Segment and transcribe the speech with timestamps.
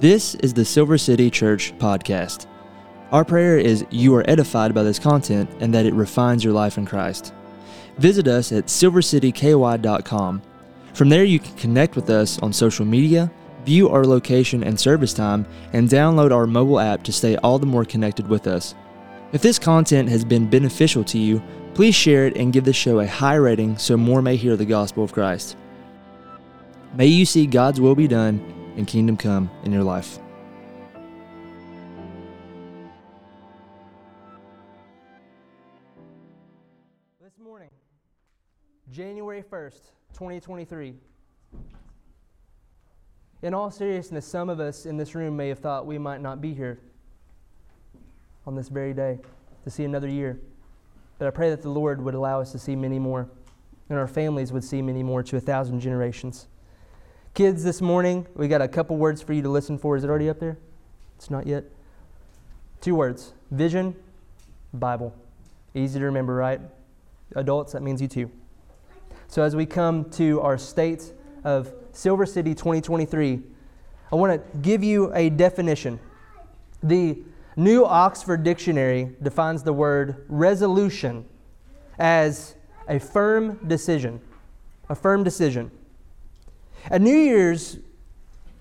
[0.00, 2.46] This is the Silver City Church podcast.
[3.12, 6.78] Our prayer is you are edified by this content and that it refines your life
[6.78, 7.34] in Christ.
[7.98, 10.42] Visit us at silvercityky.com.
[10.94, 13.30] From there, you can connect with us on social media,
[13.66, 15.44] view our location and service time,
[15.74, 18.74] and download our mobile app to stay all the more connected with us.
[19.34, 21.42] If this content has been beneficial to you,
[21.74, 24.64] please share it and give the show a high rating so more may hear the
[24.64, 25.58] gospel of Christ.
[26.94, 30.18] May you see God's will be done and kingdom come in your life.
[37.22, 37.68] This morning,
[38.90, 40.94] January 1st, 2023.
[43.42, 46.40] In all seriousness, some of us in this room may have thought we might not
[46.40, 46.78] be here
[48.46, 49.18] on this very day
[49.64, 50.40] to see another year.
[51.18, 53.28] But I pray that the Lord would allow us to see many more,
[53.90, 56.48] and our families would see many more to a thousand generations.
[57.32, 59.96] Kids, this morning, we got a couple words for you to listen for.
[59.96, 60.58] Is it already up there?
[61.16, 61.64] It's not yet.
[62.80, 63.94] Two words vision,
[64.74, 65.14] Bible.
[65.72, 66.60] Easy to remember, right?
[67.36, 68.30] Adults, that means you too.
[69.28, 71.12] So, as we come to our state
[71.44, 73.40] of Silver City 2023,
[74.10, 76.00] I want to give you a definition.
[76.82, 77.16] The
[77.54, 81.24] New Oxford Dictionary defines the word resolution
[81.96, 82.56] as
[82.88, 84.20] a firm decision.
[84.88, 85.70] A firm decision.
[86.88, 87.78] A New Year's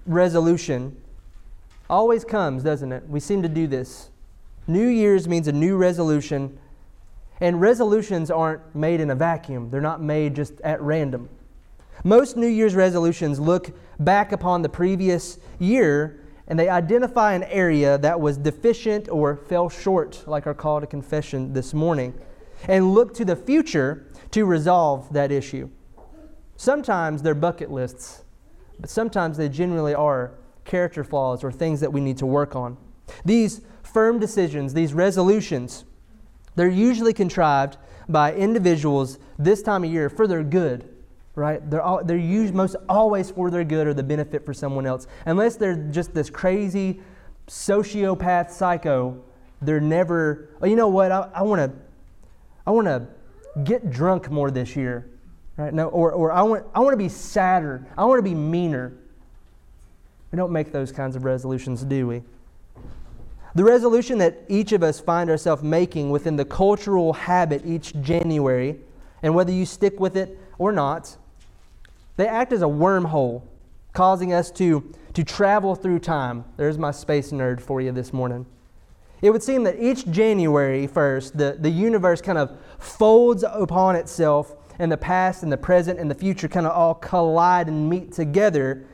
[0.06, 0.98] resolution
[1.90, 3.08] always comes, doesn't it?
[3.08, 4.10] We seem to do this.
[4.68, 6.58] New Year's means a new resolution,
[7.40, 11.30] and resolutions aren't made in a vacuum, they're not made just at random.
[12.04, 17.98] Most New Year's resolutions look back upon the previous year and they identify an area
[18.00, 22.14] that was deficient or fell short, like our call to confession this morning,
[22.68, 25.70] and look to the future to resolve that issue.
[26.60, 28.26] Sometimes they're bucket lists,
[28.82, 30.34] but sometimes they generally are
[30.66, 32.76] character flaws or things that we need to work on.
[33.24, 35.86] These firm decisions, these resolutions,
[36.58, 37.78] they're usually contrived
[38.10, 40.94] by individuals this time of year for their good,
[41.34, 41.62] right?
[41.72, 45.08] They're, all, they're used most always for their good or the benefit for someone else.
[45.26, 47.00] Unless they're just this crazy
[47.48, 49.24] sociopath psycho,
[49.62, 51.80] they're never, oh, you know what, I want to
[52.68, 53.08] I want to
[53.64, 55.10] get drunk more this year
[55.60, 55.74] right?
[55.74, 57.86] No, or, or I want, I want to be sadder.
[57.98, 58.94] I want to be meaner.
[60.32, 62.24] We don't make those kinds of resolutions, do we?
[63.56, 68.78] The resolution that each of us find ourselves making within the cultural habit each January,
[69.22, 71.18] and whether you stick with it or not,
[72.16, 73.42] they act as a wormhole,
[73.92, 76.46] causing us to, to travel through time.
[76.58, 78.46] There's my space nerd for you this morning.
[79.22, 84.56] It would seem that each January 1st, the, the universe kind of folds upon itself
[84.80, 88.14] and the past and the present and the future kind of all collide and meet
[88.14, 88.86] together.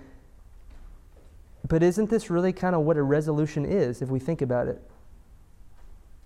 [1.67, 4.81] But isn't this really kind of what a resolution is if we think about it?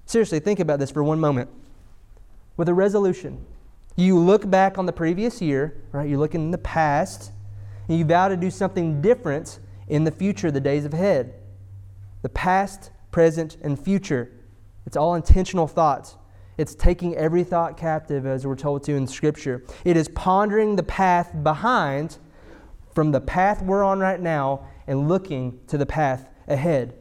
[0.05, 1.49] Seriously, think about this for one moment.
[2.57, 3.45] With a resolution,
[3.95, 6.09] you look back on the previous year, right?
[6.09, 7.31] You're looking in the past,
[7.87, 11.33] and you vow to do something different in the future, the days ahead.
[12.21, 14.31] The past, present, and future.
[14.85, 16.15] It's all intentional thoughts.
[16.59, 19.63] It's taking every thought captive, as we're told to in Scripture.
[19.85, 22.17] It is pondering the path behind
[22.93, 26.95] from the path we're on right now and looking to the path ahead.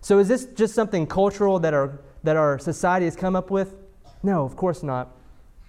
[0.00, 3.74] So, is this just something cultural that our, that our society has come up with?
[4.22, 5.16] No, of course not.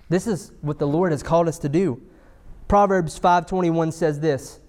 [0.09, 1.99] This is what the Lord has called us to do.
[2.67, 4.59] Proverbs 5:21 says this,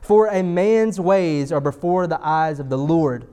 [0.00, 3.26] "For a man's ways are before the eyes of the Lord,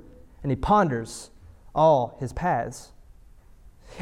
[0.43, 1.31] and he ponders
[1.73, 2.91] all his paths."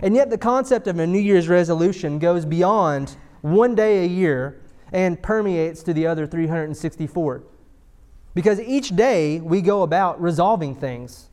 [0.01, 4.61] And yet, the concept of a New Year's resolution goes beyond one day a year
[4.91, 7.43] and permeates to the other 364.
[8.33, 11.29] Because each day we go about resolving things.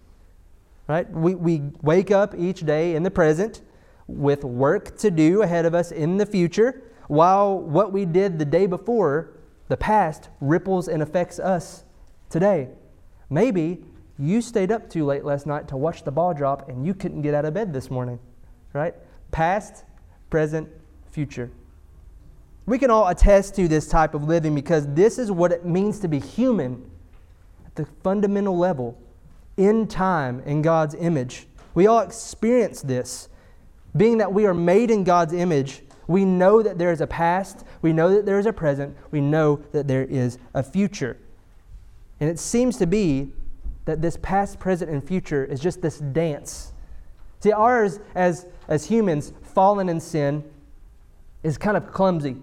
[0.86, 1.10] Right?
[1.10, 3.62] We, we wake up each day in the present
[4.06, 8.44] with work to do ahead of us in the future, while what we did the
[8.44, 9.32] day before,
[9.68, 11.84] the past, ripples and affects us
[12.28, 12.68] today.
[13.30, 13.84] Maybe
[14.18, 17.22] you stayed up too late last night to watch the ball drop and you couldn't
[17.22, 18.18] get out of bed this morning
[18.72, 18.94] right?
[19.30, 19.84] Past,
[20.30, 20.68] present,
[21.10, 21.50] future.
[22.66, 25.98] We can all attest to this type of living because this is what it means
[26.00, 26.90] to be human
[27.66, 28.98] at the fundamental level,
[29.56, 31.46] in time, in God's image.
[31.74, 33.28] We all experience this.
[33.96, 37.64] Being that we are made in God's image, we know that there is a past,
[37.82, 41.18] we know that there is a present, we know that there is a future.
[42.20, 43.32] And it seems to be
[43.84, 46.72] that this past, present, and future is just this dance
[47.42, 50.42] See, ours as, as humans, fallen in sin,
[51.42, 52.36] is kind of clumsy.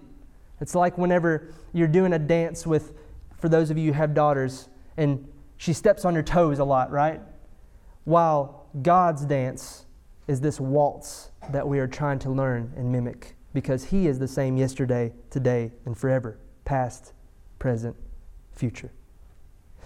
[0.60, 2.92] It's like whenever you're doing a dance with,
[3.40, 6.92] for those of you who have daughters, and she steps on your toes a lot,
[6.92, 7.20] right?
[8.04, 9.86] While God's dance
[10.28, 14.28] is this waltz that we are trying to learn and mimic because He is the
[14.28, 17.12] same yesterday, today, and forever, past,
[17.58, 17.96] present,
[18.52, 18.92] future.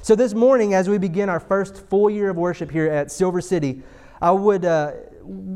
[0.02, 3.40] So, this morning, as we begin our first full year of worship here at Silver
[3.40, 3.82] City,
[4.20, 4.92] I would, uh,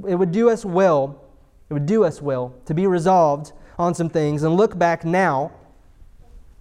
[0.09, 1.25] it would do us well,
[1.69, 5.53] it would do us well to be resolved on some things and look back now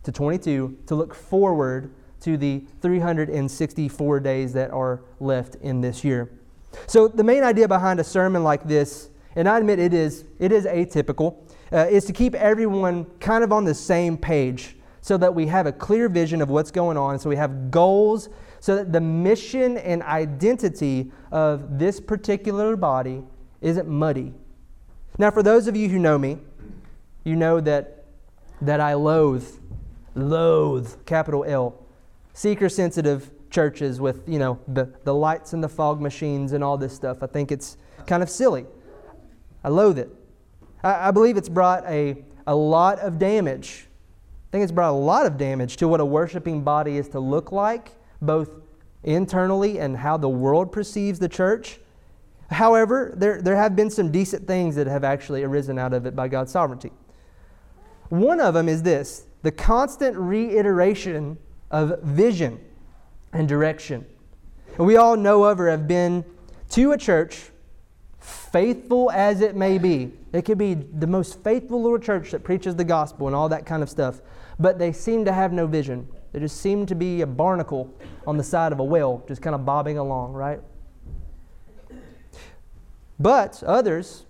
[0.03, 6.31] to 22 to look forward to the 364 days that are left in this year.
[6.85, 10.51] So, the main idea behind a sermon like this, and I admit it is, it
[10.51, 11.37] is atypical,
[11.71, 15.67] uh, is to keep everyone kind of on the same page so that we have
[15.67, 19.77] a clear vision of what's going on, so we have goals, so that the mission
[19.77, 23.23] and identity of this particular body
[23.61, 24.33] isn't muddy.
[25.17, 26.37] Now, for those of you who know me,
[27.23, 28.05] you know that,
[28.61, 29.47] that I loathe,
[30.15, 31.83] loathe, capital L,
[32.33, 36.77] seeker sensitive churches with, you know, the, the lights and the fog machines and all
[36.77, 37.23] this stuff.
[37.23, 38.65] I think it's kind of silly.
[39.63, 40.09] I loathe it.
[40.83, 43.87] I, I believe it's brought a, a lot of damage
[44.47, 47.19] I think it's brought a lot of damage to what a worshiping body is to
[47.19, 47.91] look like,
[48.21, 48.49] both
[49.03, 51.79] internally and how the world perceives the church.
[52.49, 56.15] However, there, there have been some decent things that have actually arisen out of it
[56.15, 56.91] by God's sovereignty.
[58.09, 61.37] One of them is this the constant reiteration
[61.71, 62.59] of vision
[63.33, 64.05] and direction.
[64.77, 66.23] And we all know of or have been
[66.71, 67.51] to a church,
[68.19, 70.13] faithful as it may be.
[70.33, 73.65] It could be the most faithful little church that preaches the gospel and all that
[73.65, 74.21] kind of stuff
[74.59, 76.07] but they seem to have no vision.
[76.31, 77.93] They just seem to be a barnacle
[78.25, 80.59] on the side of a whale, just kind of bobbing along, right?
[83.19, 84.25] But others,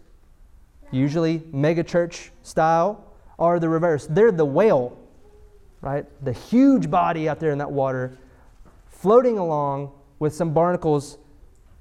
[0.91, 3.03] usually megachurch style,
[3.39, 4.07] are the reverse.
[4.07, 4.97] They're the whale,
[5.81, 6.05] right?
[6.23, 8.17] The huge body out there in that water,
[8.88, 11.17] floating along with some barnacles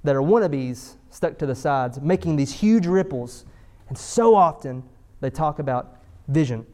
[0.04, 3.44] that are wannabes stuck to the sides, making these huge ripples.
[3.88, 4.82] And so often
[5.20, 5.96] they talk about
[6.28, 6.66] vision.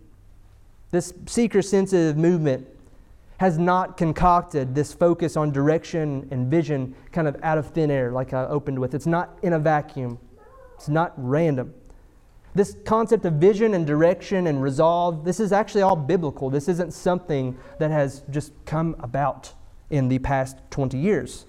[0.91, 2.67] This seeker sensitive movement
[3.43, 8.13] has not concocted this focus on direction and vision kind of out of thin air,
[8.13, 8.95] like I opened with.
[8.95, 10.21] It's not in a vacuum,
[10.77, 11.75] it's not random.
[12.55, 16.51] This concept of vision and direction and resolve, this is actually all biblical.
[16.51, 19.53] This isn't something that has just come about
[19.91, 21.47] in the past 20 years.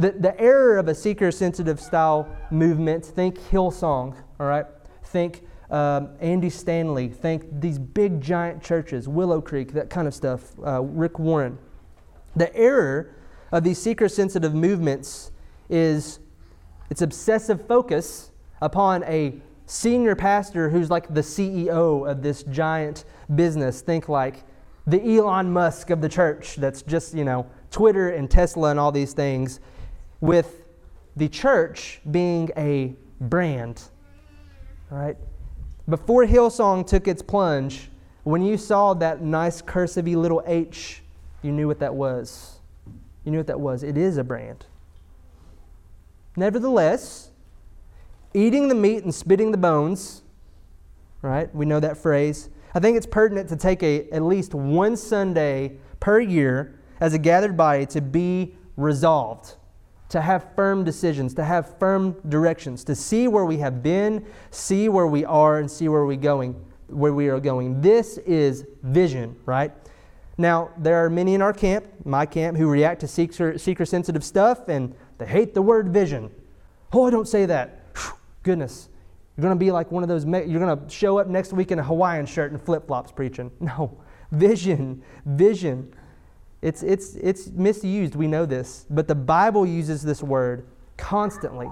[0.00, 4.66] The, the error of a seeker sensitive style movement, think Hillsong, all right?
[5.04, 10.52] Think um, Andy Stanley, think these big giant churches, Willow Creek, that kind of stuff,
[10.66, 11.58] uh, Rick Warren.
[12.34, 13.14] The error
[13.52, 15.30] of these seeker sensitive movements
[15.68, 16.18] is
[16.90, 23.04] its obsessive focus upon a senior pastor who's like the CEO of this giant
[23.36, 23.80] business.
[23.80, 24.42] Think like
[24.86, 28.90] the Elon Musk of the church that's just, you know, Twitter and Tesla and all
[28.90, 29.60] these things,
[30.20, 30.62] with
[31.16, 33.82] the church being a brand.
[34.90, 35.16] Right?
[35.90, 37.90] Before Hillsong took its plunge,
[38.22, 41.02] when you saw that nice cursive little H,
[41.42, 42.60] you knew what that was.
[43.24, 43.82] You knew what that was.
[43.82, 44.66] It is a brand.
[46.36, 47.32] Nevertheless,
[48.32, 50.22] eating the meat and spitting the bones,
[51.22, 51.52] right?
[51.52, 52.50] We know that phrase.
[52.72, 57.18] I think it's pertinent to take a, at least one Sunday per year as a
[57.18, 59.56] gathered body to be resolved
[60.10, 64.88] to have firm decisions, to have firm directions, to see where we have been, see
[64.88, 66.54] where we are, and see where we going,
[66.88, 67.80] where we are going.
[67.80, 69.72] This is vision, right?
[70.36, 74.68] Now, there are many in our camp, my camp, who react to seeker, sensitive stuff
[74.68, 76.30] and they hate the word vision.
[76.92, 77.84] Oh, I don't say that.
[77.94, 78.88] Whew, goodness.
[79.36, 81.70] You're going to be like one of those, you're going to show up next week
[81.70, 83.50] in a Hawaiian shirt and flip flops preaching.
[83.60, 84.00] No.
[84.32, 85.92] Vision, vision.
[86.62, 91.70] It's, it's, it's misused, we know this, but the Bible uses this word constantly.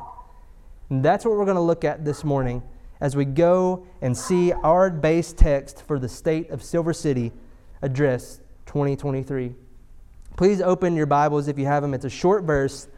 [0.88, 2.62] And that's what we're going to look at this morning
[3.00, 7.32] as we go and see our base text for the state of Silver City
[7.82, 9.54] address 2023.
[10.36, 11.92] Please open your Bibles if you have them.
[11.92, 12.88] It's a short verse,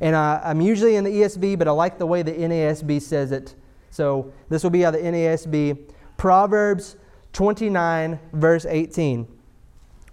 [0.00, 3.32] and I, I'm usually in the ESV, but I like the way the NASB says
[3.32, 3.54] it.
[3.90, 5.90] So this will be out of the NASB.
[6.16, 6.96] Proverbs
[7.32, 9.37] 29, verse 18.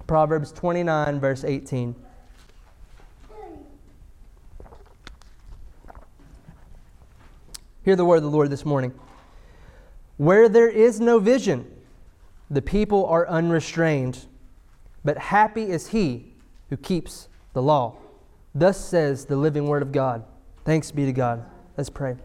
[0.08, 1.96] Proverbs 29, verse 18.
[7.84, 8.94] Hear the word of the Lord this morning.
[10.18, 11.72] Where there is no vision,
[12.50, 14.26] the people are unrestrained,
[15.04, 16.34] but happy is he
[16.70, 17.98] who keeps the law.
[18.54, 20.24] Thus says the living word of God.
[20.64, 21.46] Thanks be to God.
[21.78, 22.16] Let's pray.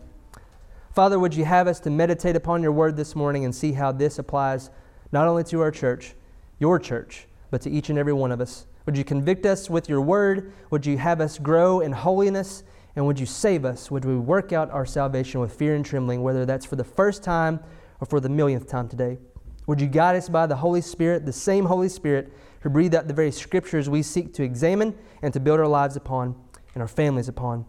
[0.95, 3.93] Father, would you have us to meditate upon your word this morning and see how
[3.93, 4.71] this applies
[5.13, 6.15] not only to our church,
[6.59, 8.67] your church, but to each and every one of us.
[8.87, 10.53] Would you convict us with your word?
[10.71, 12.63] Would you have us grow in holiness?
[12.97, 13.91] And would you save us?
[13.91, 17.23] Would we work out our salvation with fear and trembling, whether that's for the first
[17.23, 17.61] time
[18.01, 19.19] or for the millionth time today?
[19.67, 23.07] Would you guide us by the Holy Spirit, the same Holy Spirit who breathed out
[23.07, 26.35] the very scriptures we seek to examine and to build our lives upon
[26.75, 27.65] and our families upon?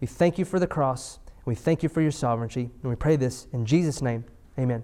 [0.00, 3.16] We thank you for the cross, we thank you for your sovereignty, and we pray
[3.16, 4.24] this in Jesus' name.
[4.58, 4.82] Amen.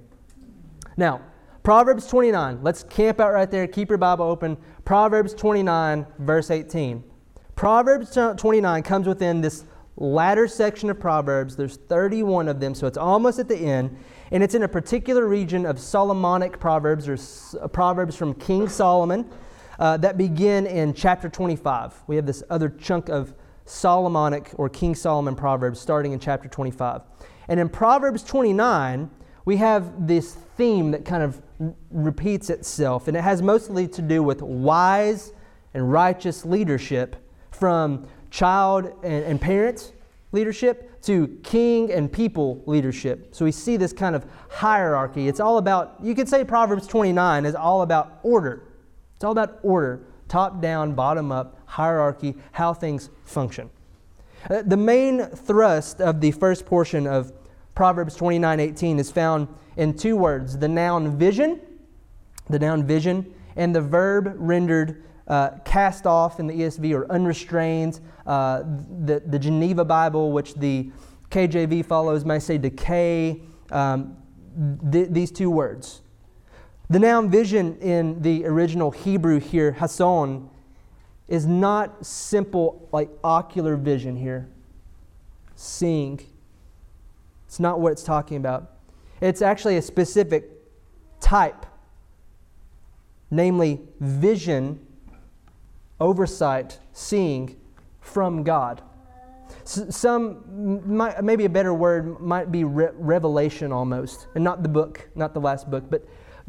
[0.96, 1.22] Now,
[1.62, 2.60] Proverbs 29.
[2.62, 3.66] Let's camp out right there.
[3.66, 4.56] Keep your Bible open.
[4.84, 7.04] Proverbs 29, verse 18.
[7.56, 9.64] Proverbs 29 comes within this
[9.96, 11.56] latter section of Proverbs.
[11.56, 13.96] There's 31 of them, so it's almost at the end.
[14.30, 17.18] And it's in a particular region of Solomonic Proverbs, or
[17.60, 19.28] uh, Proverbs from King Solomon,
[19.78, 22.04] uh, that begin in chapter 25.
[22.06, 23.34] We have this other chunk of
[23.64, 27.02] Solomonic or King Solomon Proverbs starting in chapter 25.
[27.48, 29.10] And in Proverbs 29,
[29.44, 31.40] we have this theme that kind of
[31.90, 35.32] repeats itself, and it has mostly to do with wise
[35.74, 37.16] and righteous leadership
[37.50, 39.92] from child and, and parent
[40.32, 43.34] leadership to king and people leadership.
[43.34, 45.28] So we see this kind of hierarchy.
[45.28, 48.64] It's all about, you could say Proverbs 29 is all about order.
[49.16, 53.70] It's all about order, top down, bottom up, hierarchy, how things function.
[54.48, 57.32] Uh, the main thrust of the first portion of
[57.78, 61.60] Proverbs 29:18 is found in two words, the noun vision,
[62.50, 68.00] the noun vision, and the verb rendered uh, cast off in the ESV or unrestrained.
[68.26, 68.64] Uh,
[69.04, 70.90] the, the Geneva Bible, which the
[71.30, 73.42] KJV follows, may say decay.
[73.70, 74.16] Um,
[74.90, 76.02] th- these two words.
[76.90, 80.50] The noun vision in the original Hebrew here, hason,
[81.28, 84.48] is not simple like ocular vision here,
[85.54, 86.18] seeing.
[87.48, 88.72] It's not what it's talking about.
[89.22, 90.50] It's actually a specific
[91.18, 91.64] type,
[93.30, 94.86] namely vision
[95.98, 97.56] oversight, seeing
[98.00, 98.82] from God.
[99.64, 105.08] Some, might, maybe a better word might be re- revelation almost, and not the book,
[105.14, 106.06] not the last book, but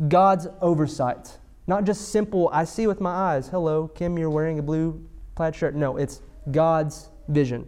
[0.10, 1.38] God's oversight.
[1.66, 5.02] Not just simple, I see with my eyes, hello, Kim, you're wearing a blue
[5.36, 5.76] plaid shirt.
[5.76, 7.66] No, it's God's vision.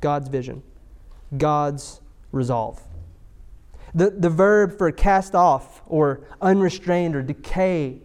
[0.00, 0.62] God's vision.
[1.36, 2.00] God's
[2.32, 2.82] resolve.
[3.94, 8.00] The, the verb for cast off or unrestrained or decay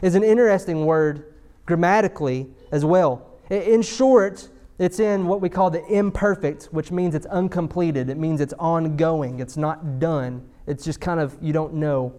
[0.00, 1.34] is an interesting word
[1.66, 3.26] grammatically as well.
[3.50, 4.48] In short,
[4.78, 8.08] it's in what we call the imperfect, which means it's uncompleted.
[8.08, 9.40] It means it's ongoing.
[9.40, 10.48] It's not done.
[10.66, 12.14] It's just kind of, you don't know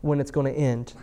[0.00, 0.94] when it's going to end.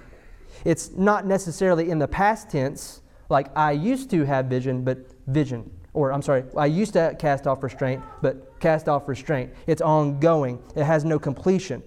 [0.65, 5.71] It's not necessarily in the past tense, like I used to have vision, but vision.
[5.93, 9.53] Or, I'm sorry, I used to cast off restraint, but cast off restraint.
[9.67, 11.83] It's ongoing, it has no completion.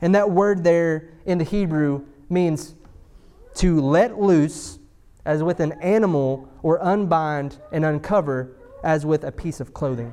[0.00, 2.74] And that word there in the Hebrew means
[3.56, 4.78] to let loose
[5.24, 10.12] as with an animal, or unbind and uncover as with a piece of clothing.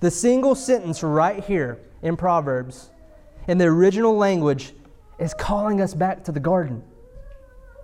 [0.00, 2.90] The single sentence right here in Proverbs,
[3.48, 4.72] in the original language,
[5.18, 6.82] is calling us back to the garden.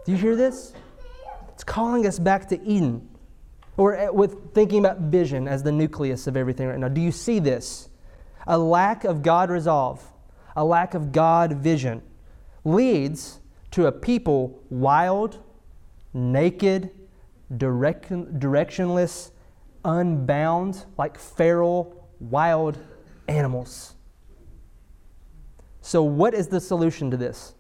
[0.05, 0.73] Do you hear this?
[1.49, 3.09] It's calling us back to Eden.
[3.77, 6.89] Or eh, with thinking about vision as the nucleus of everything right now.
[6.89, 7.89] Do you see this?
[8.47, 10.13] A lack of God resolve,
[10.57, 12.03] a lack of God vision
[12.65, 15.39] leads to a people wild,
[16.13, 16.91] naked,
[17.57, 19.31] direct, directionless,
[19.85, 22.79] unbound, like feral, wild
[23.29, 23.95] animals.
[25.81, 27.55] So, what is the solution to this?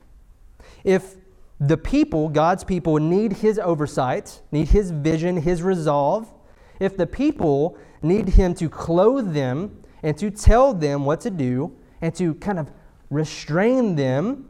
[0.84, 1.16] If
[1.62, 6.32] the people, God's people, need His oversight, need His vision, His resolve,
[6.80, 11.76] if the people need Him to clothe them and to tell them what to do
[12.00, 12.68] and to kind of
[13.10, 14.48] restrain them,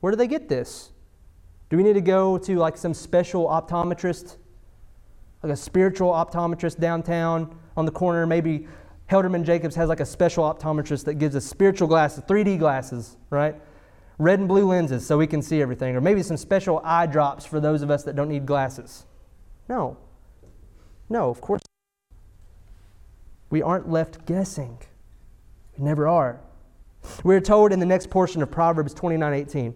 [0.00, 0.90] where do they get this?
[1.68, 4.36] Do we need to go to like some special optometrist,
[5.42, 8.26] like a spiritual optometrist downtown on the corner?
[8.26, 8.66] Maybe
[9.10, 13.54] Helderman Jacobs has like a special optometrist that gives us spiritual glasses, 3D glasses, right?
[14.18, 15.96] Red and blue lenses so we can see everything.
[15.96, 19.06] Or maybe some special eye drops for those of us that don't need glasses.
[19.68, 19.96] No.
[21.08, 21.62] No, of course.
[23.50, 24.78] We aren't left guessing.
[25.76, 26.40] We never are.
[27.22, 29.74] We're told in the next portion of Proverbs 29 18,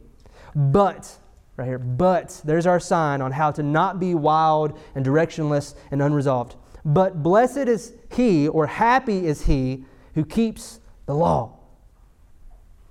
[0.55, 1.19] but
[1.59, 1.79] right here.
[1.79, 6.57] But there's our sign on how to not be wild and directionless and unresolved.
[6.85, 11.58] But blessed is he, or happy is he, who keeps the law.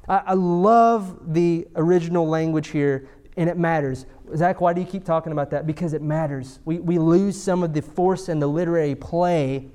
[0.08, 4.06] I, I love the original language here, and it matters.
[4.36, 5.68] Zach, why do you keep talking about that?
[5.68, 6.60] Because it matters.
[6.66, 9.70] We, we lose some of the force and the literary play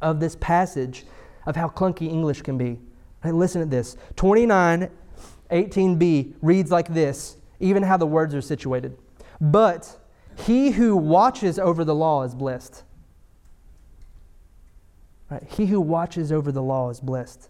[0.00, 1.04] of this passage
[1.46, 2.78] of how clunky English can be.
[3.24, 4.90] Right, listen to this 29
[5.52, 8.98] 18b reads like this even how the words are situated.
[9.40, 9.96] But
[10.36, 12.82] he who watches over the law is blessed.
[15.30, 15.44] Right?
[15.44, 17.48] He who watches over the law is blessed.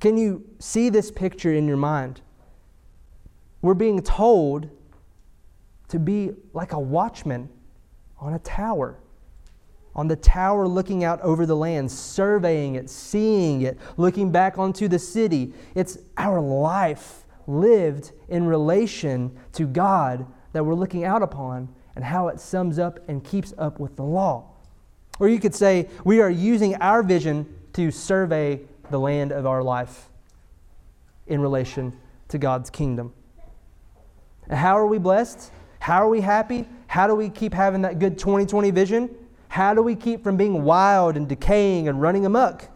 [0.00, 2.20] Can you see this picture in your mind?
[3.62, 4.70] We're being told
[5.88, 7.48] to be like a watchman
[8.20, 8.98] on a tower,
[9.94, 14.86] on the tower looking out over the land, surveying it, seeing it, looking back onto
[14.86, 15.52] the city.
[15.74, 22.28] It's our life lived in relation to God that we're looking out upon and how
[22.28, 24.50] it sums up and keeps up with the law.
[25.18, 29.62] Or you could say, we are using our vision to survey the land of our
[29.62, 30.08] life
[31.26, 31.92] in relation
[32.28, 33.12] to God's kingdom.
[34.48, 35.50] And how are we blessed?
[35.80, 36.66] How are we happy?
[36.86, 39.10] How do we keep having that good 2020 vision?
[39.48, 42.68] How do we keep from being wild and decaying and running amok?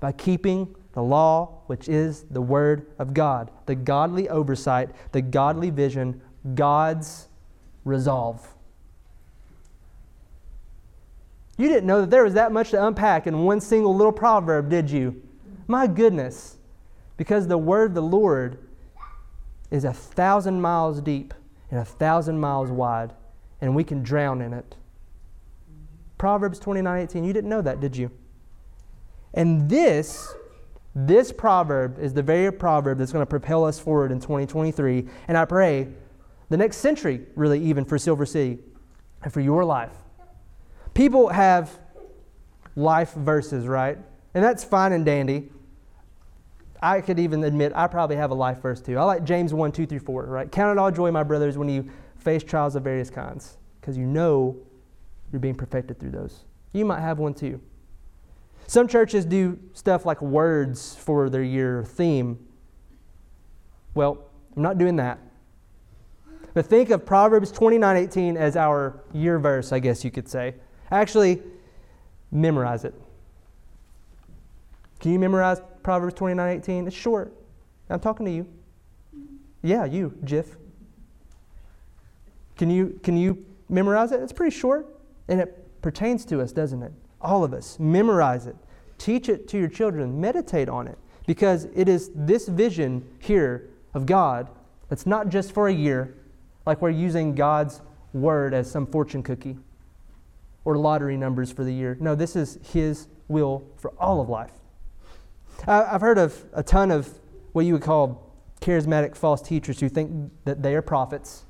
[0.00, 5.70] By keeping the law, which is the Word of God, the godly oversight, the godly
[5.70, 6.20] vision,
[6.54, 7.28] God's
[7.84, 8.54] resolve.
[11.56, 14.70] You didn't know that there was that much to unpack in one single little proverb,
[14.70, 15.22] did you?
[15.70, 16.56] My goodness.
[17.16, 18.58] Because the word of the Lord
[19.70, 21.32] is a thousand miles deep
[21.70, 23.12] and a thousand miles wide,
[23.60, 24.74] and we can drown in it.
[26.18, 27.22] Proverbs 29 18.
[27.22, 28.10] You didn't know that, did you?
[29.32, 30.34] And this,
[30.96, 35.06] this proverb is the very proverb that's going to propel us forward in 2023.
[35.28, 35.86] And I pray
[36.48, 38.58] the next century, really, even for Silver City
[39.22, 39.94] and for your life.
[40.94, 41.78] People have
[42.74, 43.98] life verses, right?
[44.34, 45.50] And that's fine and dandy.
[46.82, 48.98] I could even admit I probably have a life verse too.
[48.98, 50.50] I like James 1, 2 through 4, right?
[50.50, 54.06] Count it all joy, my brothers, when you face trials of various kinds, because you
[54.06, 54.56] know
[55.32, 56.44] you're being perfected through those.
[56.72, 57.60] You might have one too.
[58.66, 62.38] Some churches do stuff like words for their year theme.
[63.94, 64.18] Well,
[64.56, 65.18] I'm not doing that.
[66.54, 70.54] But think of Proverbs 29 18 as our year verse, I guess you could say.
[70.90, 71.42] Actually,
[72.30, 72.94] memorize it.
[75.00, 76.86] Can you memorize Proverbs 29 18?
[76.86, 77.32] It's short.
[77.88, 78.46] I'm talking to you.
[79.62, 80.56] Yeah, you, Jiff.
[82.56, 84.20] Can you, can you memorize it?
[84.20, 84.86] It's pretty short.
[85.28, 86.92] And it pertains to us, doesn't it?
[87.20, 87.78] All of us.
[87.78, 88.56] Memorize it.
[88.98, 90.20] Teach it to your children.
[90.20, 90.98] Meditate on it.
[91.26, 94.48] Because it is this vision here of God
[94.88, 96.14] that's not just for a year,
[96.66, 97.80] like we're using God's
[98.12, 99.56] word as some fortune cookie
[100.64, 101.96] or lottery numbers for the year.
[102.00, 104.59] No, this is His will for all of life.
[105.66, 107.18] I've heard of a ton of
[107.52, 111.44] what you would call charismatic false teachers who think that they are prophets.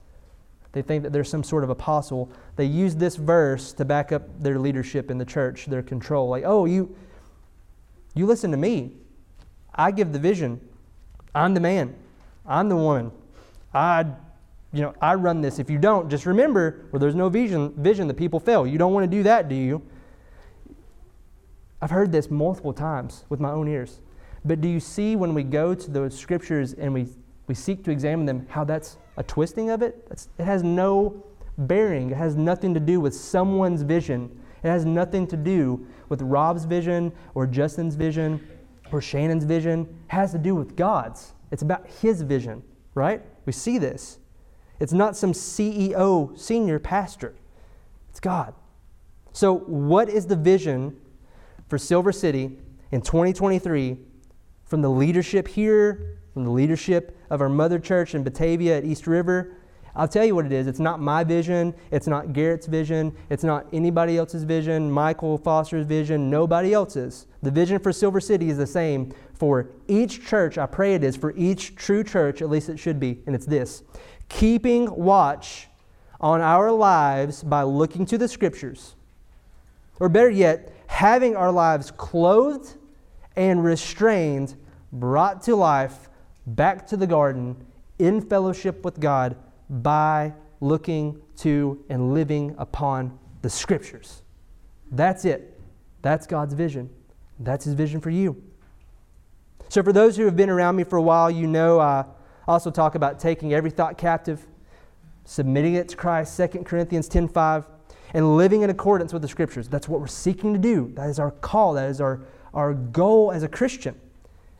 [0.72, 2.30] They think that they're some sort of apostle.
[2.56, 6.28] They use this verse to back up their leadership in the church, their control.
[6.28, 6.94] Like, oh, you,
[8.14, 8.92] you listen to me.
[9.74, 10.60] I give the vision.
[11.34, 11.94] I'm the man.
[12.46, 13.10] I'm the woman.
[13.74, 14.06] I,
[14.72, 15.58] you know, I run this.
[15.58, 18.66] If you don't, just remember where there's no vision, vision, the people fail.
[18.66, 19.82] You don't want to do that, do you?
[21.82, 24.00] I've heard this multiple times with my own ears.
[24.44, 27.08] But do you see when we go to those scriptures and we,
[27.46, 30.08] we seek to examine them, how that's a twisting of it?
[30.08, 31.24] That's, it has no
[31.58, 32.10] bearing.
[32.10, 34.40] It has nothing to do with someone's vision.
[34.62, 38.46] It has nothing to do with Rob's vision or Justin's vision
[38.92, 39.82] or Shannon's vision.
[39.82, 41.34] It has to do with God's.
[41.50, 42.62] It's about his vision,
[42.94, 43.22] right?
[43.46, 44.18] We see this.
[44.78, 47.34] It's not some CEO, senior pastor.
[48.08, 48.54] It's God.
[49.32, 50.96] So, what is the vision
[51.70, 52.58] for Silver City
[52.90, 53.96] in 2023
[54.64, 59.06] from the leadership here, from the leadership of our mother church in Batavia at East
[59.06, 59.56] River.
[59.94, 60.66] I'll tell you what it is.
[60.66, 61.74] It's not my vision.
[61.92, 63.16] It's not Garrett's vision.
[63.28, 67.26] It's not anybody else's vision, Michael Foster's vision, nobody else's.
[67.42, 70.58] The vision for Silver City is the same for each church.
[70.58, 73.22] I pray it is for each true church, at least it should be.
[73.26, 73.82] And it's this
[74.28, 75.68] keeping watch
[76.20, 78.94] on our lives by looking to the scriptures.
[80.00, 82.74] Or better yet, having our lives clothed
[83.36, 84.56] and restrained,
[84.92, 86.10] brought to life,
[86.48, 87.56] back to the garden,
[88.00, 89.36] in fellowship with God
[89.70, 94.22] by looking to and living upon the Scriptures.
[94.90, 95.60] That's it.
[96.02, 96.90] That's God's vision.
[97.38, 98.42] That's His vision for you.
[99.68, 102.04] So, for those who have been around me for a while, you know I
[102.48, 104.44] also talk about taking every thought captive,
[105.24, 107.64] submitting it to Christ, 2 Corinthians 10 5
[108.14, 109.68] and living in accordance with the scriptures.
[109.68, 110.92] That's what we're seeking to do.
[110.94, 111.74] That is our call.
[111.74, 112.20] That is our,
[112.54, 113.94] our goal as a Christian.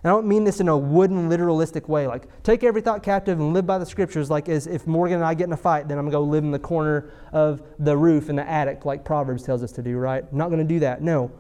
[0.03, 2.07] And I don't mean this in a wooden, literalistic way.
[2.07, 5.25] Like, take every thought captive and live by the scriptures, like as if Morgan and
[5.25, 7.63] I get in a fight, then I'm going to go live in the corner of
[7.79, 10.25] the roof in the attic, like Proverbs tells us to do, right?
[10.31, 11.03] I'm not going to do that.
[11.03, 11.31] No.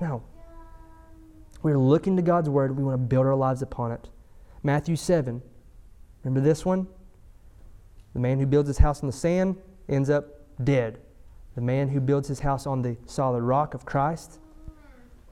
[0.00, 0.22] No.
[1.62, 2.74] We're looking to God's word.
[2.76, 4.08] We want to build our lives upon it.
[4.62, 5.42] Matthew 7.
[6.24, 6.86] Remember this one?
[8.14, 9.56] The man who builds his house on the sand
[9.88, 10.98] ends up dead.
[11.54, 14.38] The man who builds his house on the solid rock of Christ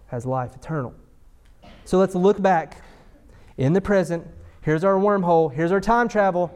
[0.06, 0.94] has life eternal.
[1.84, 2.82] So let's look back
[3.58, 4.26] in the present.
[4.62, 5.52] Here's our wormhole.
[5.52, 6.50] Here's our time travel.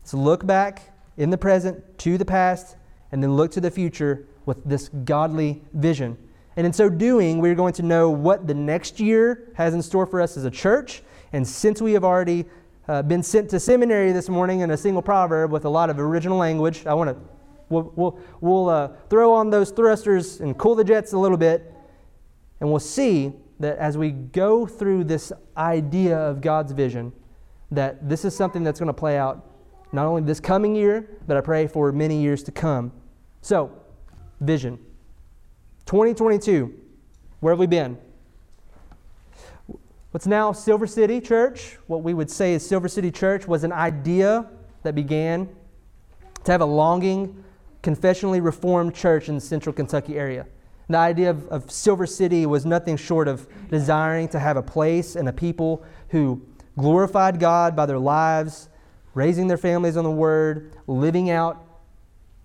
[0.00, 2.76] Let's look back in the present to the past
[3.12, 6.16] and then look to the future with this godly vision.
[6.56, 10.06] And in so doing, we're going to know what the next year has in store
[10.06, 11.02] for us as a church.
[11.32, 12.44] And since we have already
[12.88, 15.98] uh, been sent to seminary this morning in a single proverb with a lot of
[15.98, 17.16] original language, I want to
[17.70, 21.72] we'll, we'll, we'll uh, throw on those thrusters and cool the jets a little bit,
[22.60, 27.12] and we'll see that as we go through this idea of God's vision,
[27.70, 29.46] that this is something that's going to play out
[29.92, 32.92] not only this coming year, but I pray for many years to come.
[33.42, 33.72] So,
[34.40, 34.78] vision.
[35.86, 36.72] 2022,
[37.40, 37.98] where have we been?
[40.12, 43.72] What's now Silver City Church, what we would say is Silver City Church, was an
[43.72, 44.46] idea
[44.82, 45.48] that began
[46.44, 47.44] to have a longing,
[47.82, 50.46] confessionally reformed church in the central Kentucky area.
[50.88, 55.14] The idea of, of Silver City was nothing short of desiring to have a place
[55.14, 56.42] and a people who
[56.76, 58.68] glorified God by their lives,
[59.14, 61.64] raising their families on the Word, living out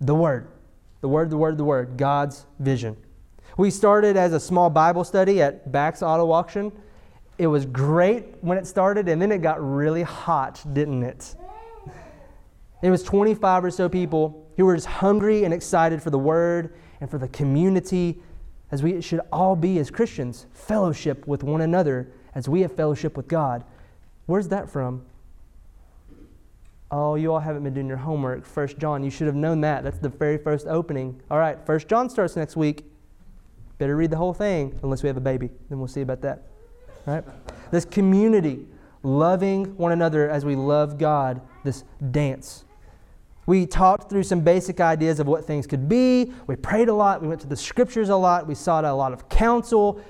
[0.00, 0.48] the Word.
[1.00, 2.96] The Word, the Word, the Word, God's vision.
[3.56, 6.70] We started as a small Bible study at Bax Auto Auction.
[7.38, 11.34] It was great when it started, and then it got really hot, didn't it?
[12.82, 16.74] It was 25 or so people who were just hungry and excited for the Word
[17.00, 18.20] and for the community
[18.70, 23.16] as we should all be as Christians, fellowship with one another as we have fellowship
[23.16, 23.64] with God.
[24.26, 25.04] Where's that from?
[26.90, 28.44] Oh, you all haven't been doing your homework.
[28.44, 29.84] First John, you should have known that.
[29.84, 31.20] That's the very first opening.
[31.30, 32.84] All right, First John starts next week.
[33.78, 35.50] Better read the whole thing, unless we have a baby.
[35.68, 36.44] Then we'll see about that.
[37.06, 37.24] All right?
[37.70, 38.66] This community,
[39.02, 42.64] loving one another as we love God, this dance.
[43.46, 46.32] We talked through some basic ideas of what things could be.
[46.48, 47.22] We prayed a lot.
[47.22, 48.46] We went to the scriptures a lot.
[48.46, 50.02] We sought a lot of counsel.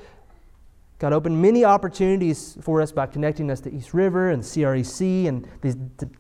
[0.99, 5.46] God opened many opportunities for us by connecting us to East River and CREC, and
[5.61, 5.75] these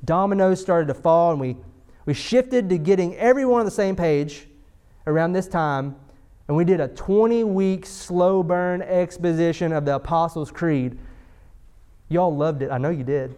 [0.04, 1.56] dominoes started to fall, and we,
[2.04, 4.48] we shifted to getting everyone on the same page
[5.06, 5.96] around this time,
[6.46, 10.98] and we did a 20 week slow burn exposition of the Apostles' Creed.
[12.10, 12.70] Y'all loved it.
[12.70, 13.34] I know you did,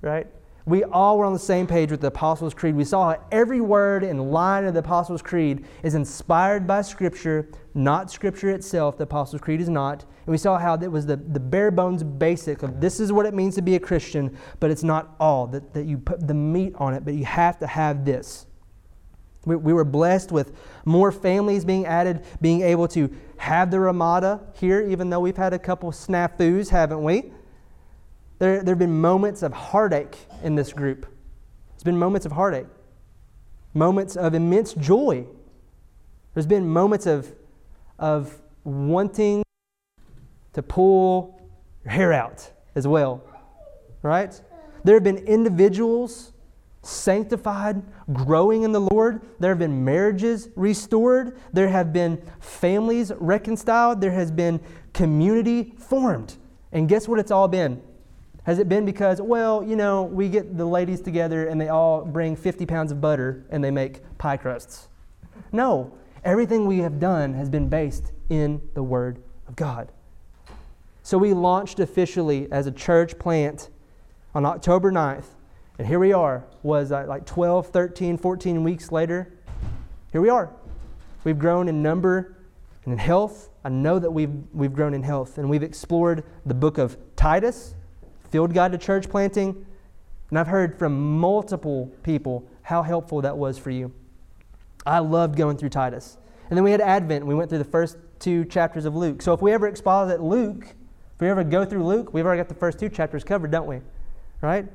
[0.00, 0.26] right?
[0.68, 2.76] We all were on the same page with the Apostles' Creed.
[2.76, 7.48] We saw how every word and line of the Apostles' Creed is inspired by Scripture,
[7.74, 8.98] not Scripture itself.
[8.98, 10.02] The Apostles' Creed is not.
[10.02, 13.24] And we saw how that was the, the bare bones basic of this is what
[13.24, 16.34] it means to be a Christian, but it's not all, that, that you put the
[16.34, 18.46] meat on it, but you have to have this.
[19.46, 20.54] We, we were blessed with
[20.84, 25.54] more families being added, being able to have the Ramada here, even though we've had
[25.54, 27.32] a couple snafus, haven't we?
[28.38, 31.06] There, there have been moments of heartache in this group.
[31.70, 32.66] There's been moments of heartache,
[33.74, 35.26] moments of immense joy.
[36.34, 37.34] There's been moments of,
[37.98, 39.42] of wanting
[40.52, 41.40] to pull
[41.84, 43.22] your hair out as well,
[44.02, 44.40] right?
[44.84, 46.32] There have been individuals
[46.82, 49.20] sanctified, growing in the Lord.
[49.40, 51.38] There have been marriages restored.
[51.52, 54.00] There have been families reconciled.
[54.00, 54.60] There has been
[54.92, 56.36] community formed.
[56.72, 57.82] And guess what it's all been?
[58.48, 62.02] Has it been because, well, you know, we get the ladies together and they all
[62.02, 64.88] bring 50 pounds of butter and they make pie crusts?
[65.52, 65.92] No.
[66.24, 69.92] Everything we have done has been based in the Word of God.
[71.02, 73.68] So we launched officially as a church plant
[74.34, 75.26] on October 9th.
[75.76, 79.30] And here we are, was like 12, 13, 14 weeks later.
[80.10, 80.50] Here we are.
[81.22, 82.34] We've grown in number
[82.86, 83.50] and in health.
[83.62, 85.36] I know that we've, we've grown in health.
[85.36, 87.74] And we've explored the book of Titus
[88.30, 89.66] field guide to church planting.
[90.30, 93.92] And I've heard from multiple people how helpful that was for you.
[94.84, 96.18] I loved going through Titus.
[96.50, 99.22] And then we had Advent, we went through the first two chapters of Luke.
[99.22, 102.48] So if we ever exposit Luke, if we ever go through Luke, we've already got
[102.48, 103.80] the first two chapters covered, don't we?
[104.40, 104.66] Right?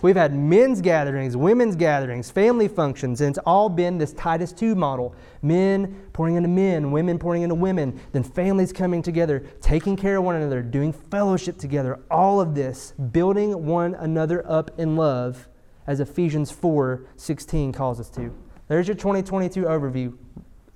[0.00, 4.76] We've had men's gatherings, women's gatherings, family functions, and it's all been this Titus 2
[4.76, 5.14] model.
[5.42, 10.24] Men pouring into men, women pouring into women, then families coming together, taking care of
[10.24, 11.98] one another, doing fellowship together.
[12.10, 15.48] All of this, building one another up in love,
[15.88, 18.32] as Ephesians 4 16 calls us to.
[18.68, 20.16] There's your 2022 overview.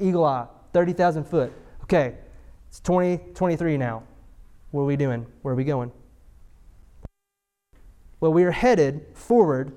[0.01, 1.53] Eagle eye, 30,000 foot.
[1.85, 2.15] Okay,
[2.69, 4.03] it's 2023 now.
[4.73, 5.27] What are we doing?
[5.43, 5.93] Where are we going?
[8.23, 9.73] Well, we are headed forward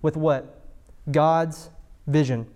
[0.00, 0.62] with what?
[1.10, 1.68] God's
[2.06, 2.46] vision.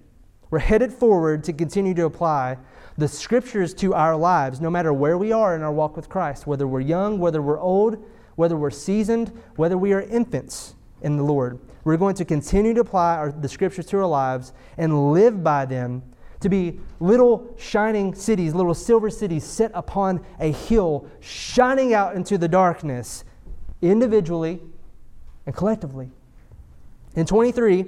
[0.48, 2.56] We're headed forward to continue to apply
[2.96, 6.46] the scriptures to our lives, no matter where we are in our walk with Christ,
[6.46, 8.02] whether we're young, whether we're old,
[8.36, 10.74] whether we're seasoned, whether we are infants.
[11.02, 11.60] in the Lord.
[11.84, 15.66] We're going to continue to apply our, the scriptures to our lives and live by
[15.66, 16.02] them
[16.40, 22.38] to be little shining cities, little silver cities set upon a hill, shining out into
[22.38, 23.22] the darkness
[23.82, 24.62] individually
[25.46, 26.10] and collectively.
[27.14, 27.86] In 23,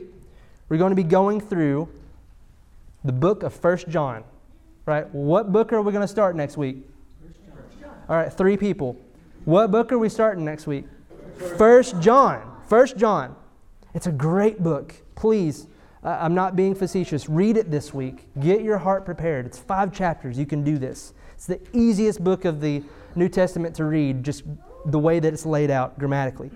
[0.69, 1.89] we're going to be going through
[3.05, 4.25] the book of First John.
[4.87, 5.13] Right?
[5.15, 6.79] What book are we going to start next week?
[8.09, 8.97] All right, three people.
[9.45, 10.87] What book are we starting next week?
[11.59, 12.51] First John.
[12.67, 13.37] First John.
[13.95, 14.95] It's a great book.
[15.15, 15.67] Please,
[16.03, 17.29] I'm not being facetious.
[17.29, 18.29] Read it this week.
[18.41, 19.45] Get your heart prepared.
[19.45, 20.39] It's five chapters.
[20.39, 21.13] You can do this.
[21.35, 22.83] It's the easiest book of the
[23.15, 24.45] New Testament to read, just
[24.87, 26.51] the way that it's laid out grammatically.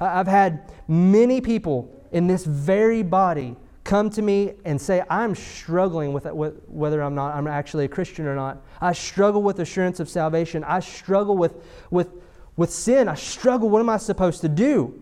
[0.00, 6.12] I've had many people in this very body come to me and say, I'm struggling
[6.12, 6.26] with
[6.66, 8.62] whether I'm not, I'm actually a Christian or not.
[8.80, 10.64] I struggle with assurance of salvation.
[10.64, 11.54] I struggle with,
[11.90, 12.10] with,
[12.56, 13.08] with sin.
[13.08, 13.70] I struggle.
[13.70, 15.00] What am I supposed to do?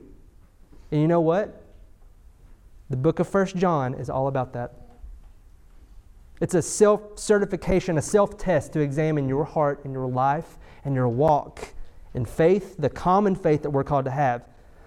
[0.90, 1.62] And you know what?
[2.90, 4.74] The book of First John is all about that.
[6.40, 10.94] It's a self certification, a self test to examine your heart and your life and
[10.94, 11.72] your walk
[12.12, 14.44] in faith, the common faith that we're called to have.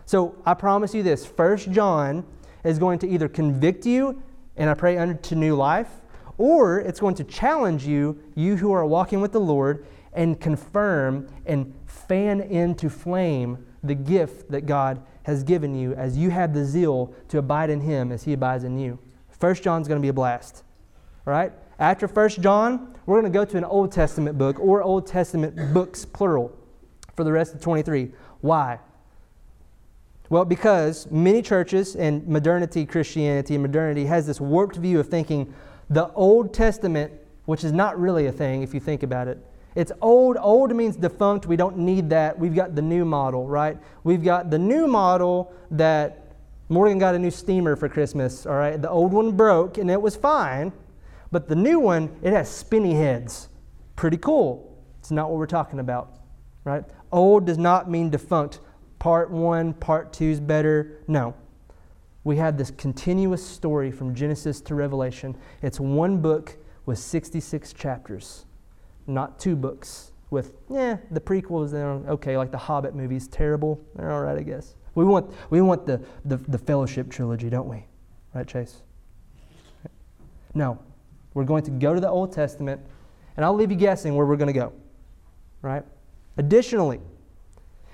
[0.08, 2.26] So I promise you this First John
[2.63, 4.24] is going to either convict you,
[4.56, 5.89] and I pray unto new life,
[6.38, 11.28] or it's going to challenge you, you who are walking with the Lord, and confirm
[11.46, 16.63] and fan into flame the gift that God has given you as you have the
[16.63, 18.98] zeal to abide in Him as He abides in you.
[19.30, 20.63] First John's going to be a blast.
[21.28, 21.52] All right?
[21.80, 25.74] After First John, we're going to go to an Old Testament book or Old Testament
[25.74, 26.58] books, plural,
[27.17, 28.13] for the rest of 23.
[28.39, 28.80] Why?
[30.30, 35.54] Well, because many churches and modernity Christianity and modernity has this warped view of thinking
[35.90, 37.13] the Old Testament,
[37.46, 39.40] which is not really a thing if you think about it.
[39.76, 40.38] It's old.
[40.40, 41.46] Old means defunct.
[41.46, 42.38] We don't need that.
[42.38, 43.78] We've got the new model, right?
[44.04, 46.36] We've got the new model that
[46.68, 48.82] Morgan got a new steamer for Christmas, all right?
[48.82, 50.74] The old one broke and it was fine,
[51.32, 53.48] but the new one, it has spinny heads.
[53.96, 54.78] Pretty cool.
[55.00, 56.20] It's not what we're talking about,
[56.66, 56.84] right?
[57.12, 58.60] Old does not mean defunct
[59.08, 61.00] part one, part two is better.
[61.08, 61.34] No.
[62.26, 65.38] We have this continuous story from Genesis to Revelation.
[65.62, 68.43] It's one book with 66 chapters,
[69.08, 73.80] not two books with, yeah, the prequels, they're okay, like the Hobbit movies, terrible.
[73.96, 74.76] They're all right, I guess.
[74.93, 77.86] We want, we want the, the, the fellowship trilogy, don't we?
[78.34, 78.82] Right, Chase?
[80.54, 80.80] No.
[81.34, 82.82] We're going to go to the Old Testament,
[83.38, 84.74] and I'll leave you guessing where we're going to go.
[85.62, 85.86] Right?
[86.36, 87.00] Additionally,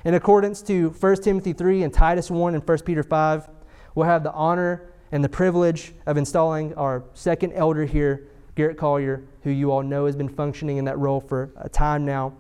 [0.06, 3.50] in accordance to 1 Timothy 3 and Titus 1 and 1 Peter 5,
[3.96, 9.24] we'll have the honor and the privilege of installing our second elder here, Garrett Collier,
[9.44, 12.34] who you all know has been functioning in that role for a time now.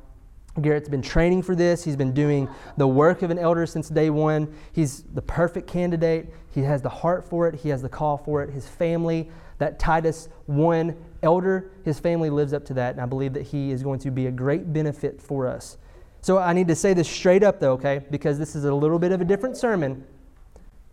[0.61, 1.83] Garrett's been training for this.
[1.83, 2.47] He's been doing
[2.77, 4.53] the work of an elder since day one.
[4.71, 6.31] He's the perfect candidate.
[6.51, 8.51] He has the heart for it, he has the call for it.
[8.51, 13.33] His family, that Titus 1 elder, his family lives up to that, and I believe
[13.33, 15.77] that he is going to be a great benefit for us.
[16.23, 18.01] So I need to say this straight up, though, okay?
[18.09, 20.05] Because this is a little bit of a different sermon.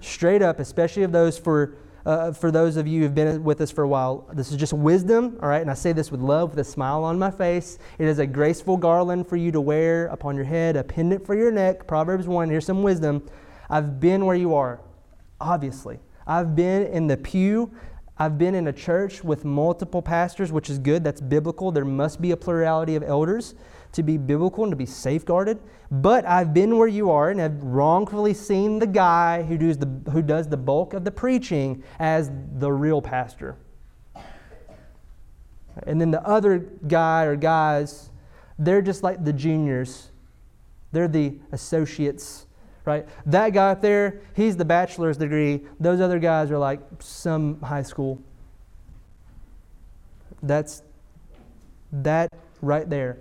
[0.01, 3.71] Straight up, especially of those for uh, for those of you who've been with us
[3.71, 5.61] for a while, this is just wisdom, all right?
[5.61, 7.79] And I say this with love, with a smile on my face.
[7.99, 11.35] It is a graceful garland for you to wear upon your head, a pendant for
[11.35, 11.87] your neck.
[11.87, 13.29] Proverbs 1, here's some wisdom.
[13.69, 14.81] I've been where you are,
[15.41, 16.01] obviously.
[16.27, 17.71] I've been in the pew.
[18.19, 21.05] I've been in a church with multiple pastors, which is good.
[21.05, 21.71] That's biblical.
[21.71, 23.55] There must be a plurality of elders
[23.93, 25.59] to be biblical and to be safeguarded.
[25.91, 30.11] But I've been where you are and have wrongfully seen the guy who does the,
[30.11, 33.57] who does the bulk of the preaching as the real pastor.
[35.85, 38.11] And then the other guy or guys,
[38.59, 40.11] they're just like the juniors,
[40.93, 42.47] they're the associates.
[42.85, 43.07] Right?
[43.27, 45.61] That guy up there, he's the bachelor's degree.
[45.79, 48.21] Those other guys are like some high school.
[50.43, 50.83] That's
[51.93, 53.19] that right there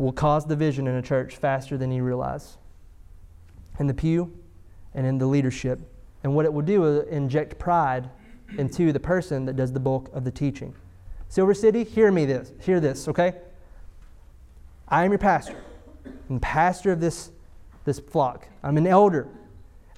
[0.00, 2.56] will cause division in a church faster than you realize.
[3.78, 4.32] In the pew
[4.94, 5.78] and in the leadership.
[6.24, 8.08] And what it will do is inject pride
[8.56, 10.74] into the person that does the bulk of the teaching.
[11.28, 12.52] Silver City, hear me this.
[12.62, 13.34] Hear this, okay?
[14.88, 15.62] I am your pastor.
[16.28, 17.30] I'm pastor of this,
[17.84, 18.48] this flock.
[18.62, 19.28] I'm an elder.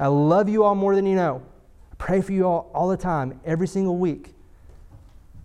[0.01, 1.43] I love you all more than you know.
[1.93, 4.35] I pray for you all all the time, every single week.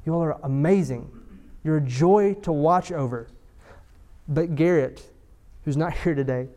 [0.05, 1.11] You all are amazing.
[1.63, 3.27] You're a joy to watch over.
[4.27, 5.03] But Garrett,
[5.63, 6.47] who's not here today,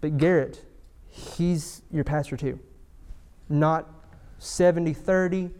[0.00, 0.64] but Garrett,
[1.08, 2.58] he's your pastor too.
[3.48, 3.88] Not
[4.38, 5.50] 70 30,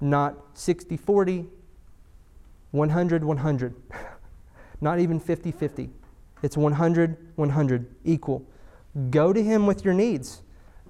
[0.00, 1.46] not 60 40,
[2.70, 3.74] 100 100.
[4.80, 5.90] not even 50 50.
[6.42, 8.44] It's 100 100, equal.
[9.10, 10.42] Go to him with your needs.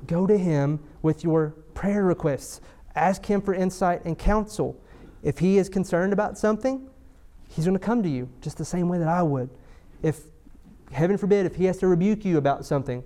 [0.06, 2.60] go to Him with your prayer requests.
[2.94, 4.80] Ask Him for insight and counsel.
[5.22, 6.88] If He is concerned about something,
[7.54, 9.50] He's going to come to you just the same way that I would.
[10.02, 10.20] If,
[10.90, 13.04] heaven forbid, if He has to rebuke you about something,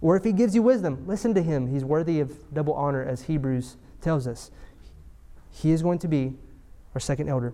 [0.00, 1.66] or if He gives you wisdom, listen to Him.
[1.66, 4.50] He's worthy of double honor, as Hebrews tells us.
[5.50, 6.32] He is going to be
[6.94, 7.52] our second elder.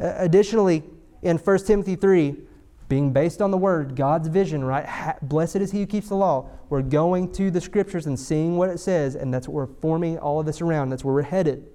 [0.00, 0.82] Uh, additionally,
[1.22, 2.36] in 1 Timothy 3,
[2.88, 4.86] being based on the word, God's vision, right?
[4.86, 6.48] Ha- blessed is he who keeps the law.
[6.70, 10.18] We're going to the scriptures and seeing what it says, and that's what we're forming
[10.18, 10.88] all of this around.
[10.88, 11.68] That's where we're headed.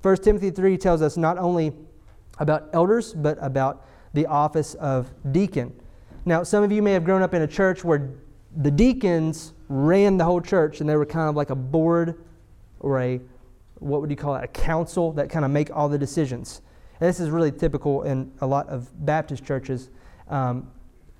[0.00, 1.74] 1 Timothy 3 tells us not only
[2.38, 5.72] about elders, but about the office of deacon.
[6.24, 8.10] Now, some of you may have grown up in a church where
[8.56, 12.22] the deacons ran the whole church, and they were kind of like a board
[12.80, 13.20] or a,
[13.78, 16.62] what would you call it, a council that kind of make all the decisions.
[17.00, 19.90] And this is really typical in a lot of Baptist churches
[20.28, 20.70] um,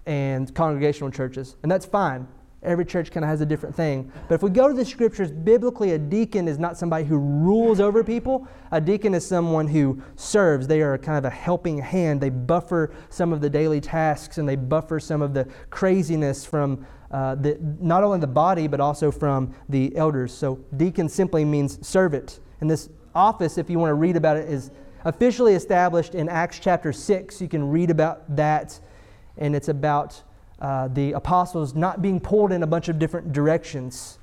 [0.07, 2.26] and congregational churches, and that's fine.
[2.62, 4.11] Every church kind of has a different thing.
[4.27, 7.79] But if we go to the scriptures, biblically, a deacon is not somebody who rules
[7.79, 8.49] over people.
[8.73, 10.66] A deacon is someone who serves.
[10.66, 12.21] They are kind of a helping hand.
[12.21, 16.85] They buffer some of the daily tasks and they buffer some of the craziness from
[17.12, 20.35] uh, the, not only the body, but also from the elders.
[20.35, 22.40] So, deacon simply means servant.
[22.61, 24.73] And this office, if you want to read about it, is
[25.05, 27.40] officially established in Acts chapter 6.
[27.40, 28.79] You can read about that
[29.38, 30.23] and it's about
[30.61, 34.18] uh, the apostles not being pulled in a bunch of different directions.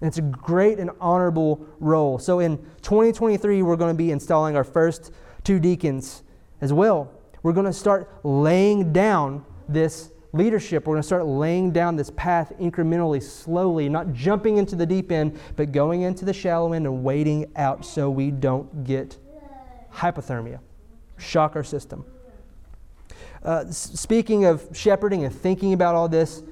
[0.00, 2.18] And it's a great and honorable role.
[2.18, 5.12] So in 2023, we're going to be installing our first
[5.44, 6.22] two deacons
[6.60, 7.10] as well.
[7.42, 10.86] We're going to start laying down this leadership.
[10.86, 15.12] We're going to start laying down this path incrementally, slowly, not jumping into the deep
[15.12, 19.16] end, but going into the shallow end and waiting out so we don't get
[19.92, 20.60] hypothermia,
[21.16, 22.04] shock our system.
[23.42, 26.42] Uh, speaking of shepherding and thinking about all this,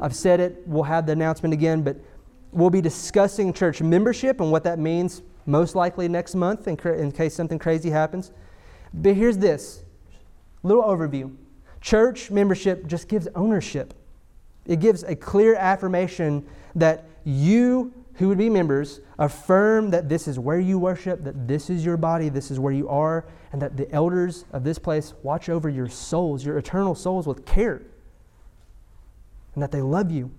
[0.00, 1.96] I've said it, we'll have the announcement again, but
[2.52, 7.12] we'll be discussing church membership and what that means most likely next month in, in
[7.12, 8.32] case something crazy happens.
[8.94, 9.82] But here's this
[10.62, 11.34] little overview
[11.80, 13.94] church membership just gives ownership,
[14.66, 20.38] it gives a clear affirmation that you who would be members affirm that this is
[20.38, 23.76] where you worship, that this is your body, this is where you are, and that
[23.76, 27.82] the elders of this place watch over your souls, your eternal souls, with care.
[29.54, 30.32] And that they love you,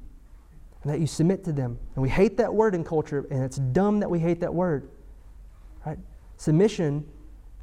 [0.83, 1.79] and that you submit to them.
[1.95, 4.89] And we hate that word in culture, and it's dumb that we hate that word.
[5.85, 5.99] Right?
[6.35, 7.05] Submission,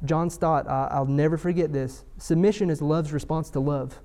[0.03, 2.05] John Stott, I'll never forget this.
[2.17, 3.99] Submission is love's response to love.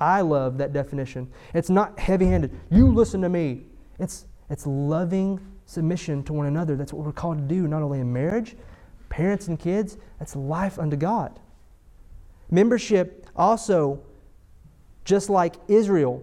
[0.00, 1.30] I love that definition.
[1.52, 2.58] It's not heavy handed.
[2.70, 3.66] You listen to me.
[3.98, 6.76] It's it's loving submission to one another.
[6.76, 8.56] That's what we're called to do, not only in marriage,
[9.08, 11.38] parents and kids, that's life unto God.
[12.50, 14.00] Membership also,
[15.04, 16.22] just like Israel,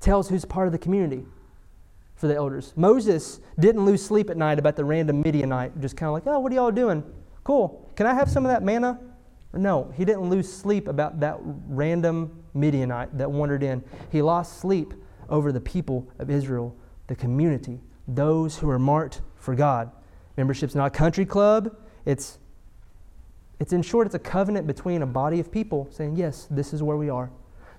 [0.00, 1.24] tells who's part of the community
[2.14, 2.74] for the elders.
[2.76, 6.38] Moses didn't lose sleep at night about the random Midianite, just kind of like, oh,
[6.38, 7.02] what are y'all doing?
[7.42, 7.90] Cool.
[7.96, 9.00] Can I have some of that manna?
[9.54, 13.82] No, he didn't lose sleep about that random Midianite that wandered in.
[14.10, 14.94] He lost sleep
[15.28, 16.76] over the people of Israel
[17.06, 19.90] the community, those who are marked for God.
[20.36, 21.76] Membership's not a country club.
[22.04, 22.38] It's,
[23.60, 26.82] it's in short, it's a covenant between a body of people saying, yes, this is
[26.82, 27.30] where we are.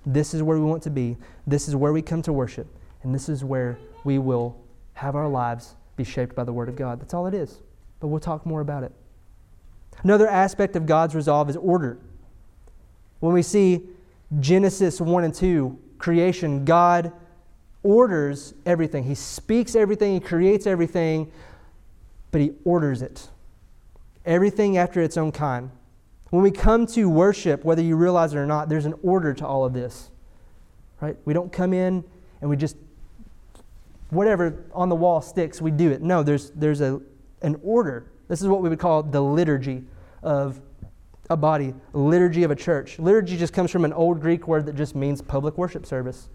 [0.04, 1.16] This is where we want to be.
[1.46, 2.66] This is where we come to worship.
[3.02, 4.56] And this is where we will
[4.94, 7.00] have our lives be shaped by the Word of God.
[7.00, 7.60] That's all it is.
[8.00, 8.92] But we'll talk more about it.
[10.02, 11.98] Another aspect of God's resolve is order.
[13.20, 13.82] When we see
[14.40, 17.12] Genesis 1 and 2, creation, God
[17.86, 19.04] orders everything.
[19.04, 21.30] He speaks everything, He creates everything,
[22.32, 23.28] but He orders it.
[24.24, 25.70] Everything after its own kind.
[26.30, 29.46] When we come to worship, whether you realize it or not, there's an order to
[29.46, 30.10] all of this.
[31.00, 31.16] Right?
[31.24, 32.02] We don't come in
[32.40, 32.76] and we just,
[34.10, 36.02] whatever on the wall sticks, we do it.
[36.02, 37.00] No, there's, there's a,
[37.42, 38.06] an order.
[38.26, 39.84] This is what we would call the liturgy
[40.24, 40.60] of
[41.30, 42.98] a body, liturgy of a church.
[42.98, 46.28] Liturgy just comes from an old Greek word that just means public worship service.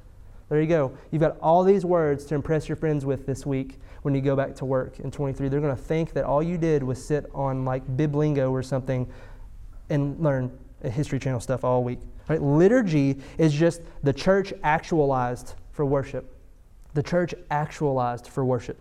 [0.52, 0.92] There you go.
[1.12, 4.36] You've got all these words to impress your friends with this week when you go
[4.36, 5.48] back to work in 23.
[5.48, 9.10] They're going to think that all you did was sit on like Biblingo or something
[9.90, 10.52] and learn
[10.84, 12.00] History Channel stuff all week.
[12.28, 12.42] Right?
[12.42, 16.36] Liturgy is just the church actualized for worship.
[16.96, 18.78] The church actualized for worship.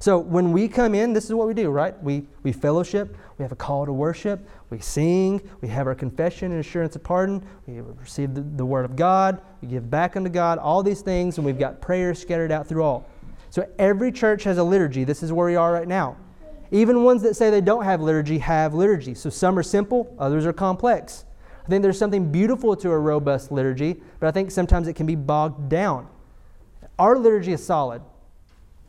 [0.00, 1.94] So when we come in, this is what we do, right?
[2.02, 4.44] We, we fellowship, we have a call to worship,
[4.74, 8.84] we sing, we have our confession and assurance of pardon, we receive the, the word
[8.84, 12.50] of God, we give back unto God, all these things, and we've got prayers scattered
[12.50, 13.06] out through all.
[13.50, 15.04] So every church has a liturgy.
[15.04, 16.16] This is where we are right now.
[16.72, 19.14] Even ones that say they don't have liturgy have liturgy.
[19.14, 21.24] So some are simple, others are complex.
[21.64, 25.06] I think there's something beautiful to a robust liturgy, but I think sometimes it can
[25.06, 26.08] be bogged down.
[26.98, 28.02] Our liturgy is solid.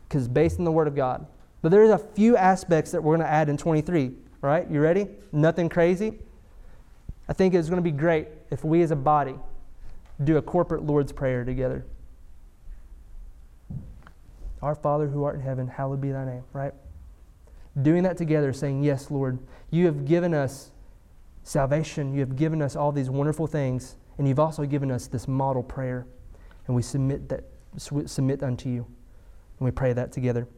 [0.08, 1.26] because based on the Word of God.
[1.62, 4.12] But there's a few aspects that we're going to add in 23.
[4.42, 5.08] All right, you ready?
[5.32, 6.18] Nothing crazy.
[7.28, 9.34] I think it's going to be great if we as a body
[10.22, 11.84] do a corporate Lord's Prayer together.
[14.62, 16.72] Our Father who art in heaven, hallowed be thy name, right?
[17.80, 19.38] Doing that together, saying, Yes, Lord,
[19.70, 20.70] you have given us
[21.42, 22.12] salvation.
[22.12, 25.62] You have given us all these wonderful things, and you've also given us this model
[25.62, 26.06] prayer.
[26.66, 27.44] And we submit that
[27.78, 28.86] submit unto you.
[29.58, 30.48] And we pray that together.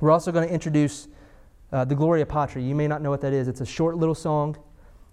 [0.00, 1.08] We're also going to introduce
[1.72, 2.62] uh, the Gloria Patri.
[2.62, 3.48] You may not know what that is.
[3.48, 4.56] It's a short little song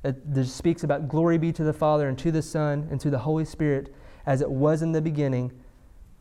[0.03, 3.18] that speaks about glory be to the Father and to the Son and to the
[3.18, 3.93] Holy Spirit
[4.26, 5.51] as it was in the beginning,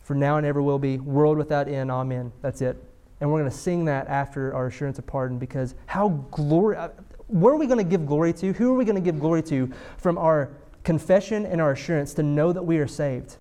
[0.00, 1.90] for now and ever will be, world without end.
[1.90, 2.32] Amen.
[2.42, 2.82] That's it.
[3.20, 6.88] And we're going to sing that after our assurance of pardon because how glory, uh,
[7.28, 8.52] where are we going to give glory to?
[8.54, 10.50] Who are we going to give glory to from our
[10.82, 13.36] confession and our assurance to know that we are saved,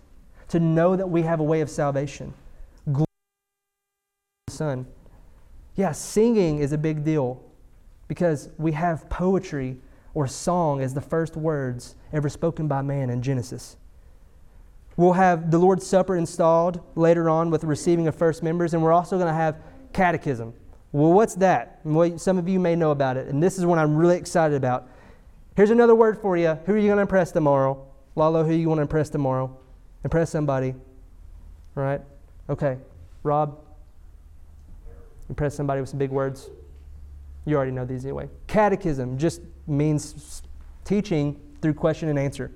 [0.48, 2.32] to know that we have a way of salvation?
[2.86, 3.04] Glory
[4.46, 4.86] to the Son.
[5.76, 7.42] Yeah, singing is a big deal
[8.06, 9.76] because we have poetry
[10.14, 13.76] or song as the first words ever spoken by man in Genesis.
[14.96, 18.82] We'll have the Lord's Supper installed later on with the receiving of first members, and
[18.82, 19.56] we're also going to have
[19.92, 20.54] catechism.
[20.92, 21.80] Well, what's that?
[21.82, 24.54] Well, some of you may know about it, and this is what I'm really excited
[24.54, 24.88] about.
[25.56, 26.56] Here's another word for you.
[26.66, 27.84] Who are you going to impress tomorrow?
[28.14, 29.56] Lalo, who are you going to impress tomorrow?
[30.04, 30.76] Impress somebody.
[31.74, 32.00] Right?
[32.48, 32.78] Okay.
[33.24, 33.58] Rob,
[35.28, 36.50] impress somebody with some big words.
[37.44, 38.28] You already know these anyway.
[38.46, 40.42] Catechism just means
[40.84, 42.50] teaching through question and answer.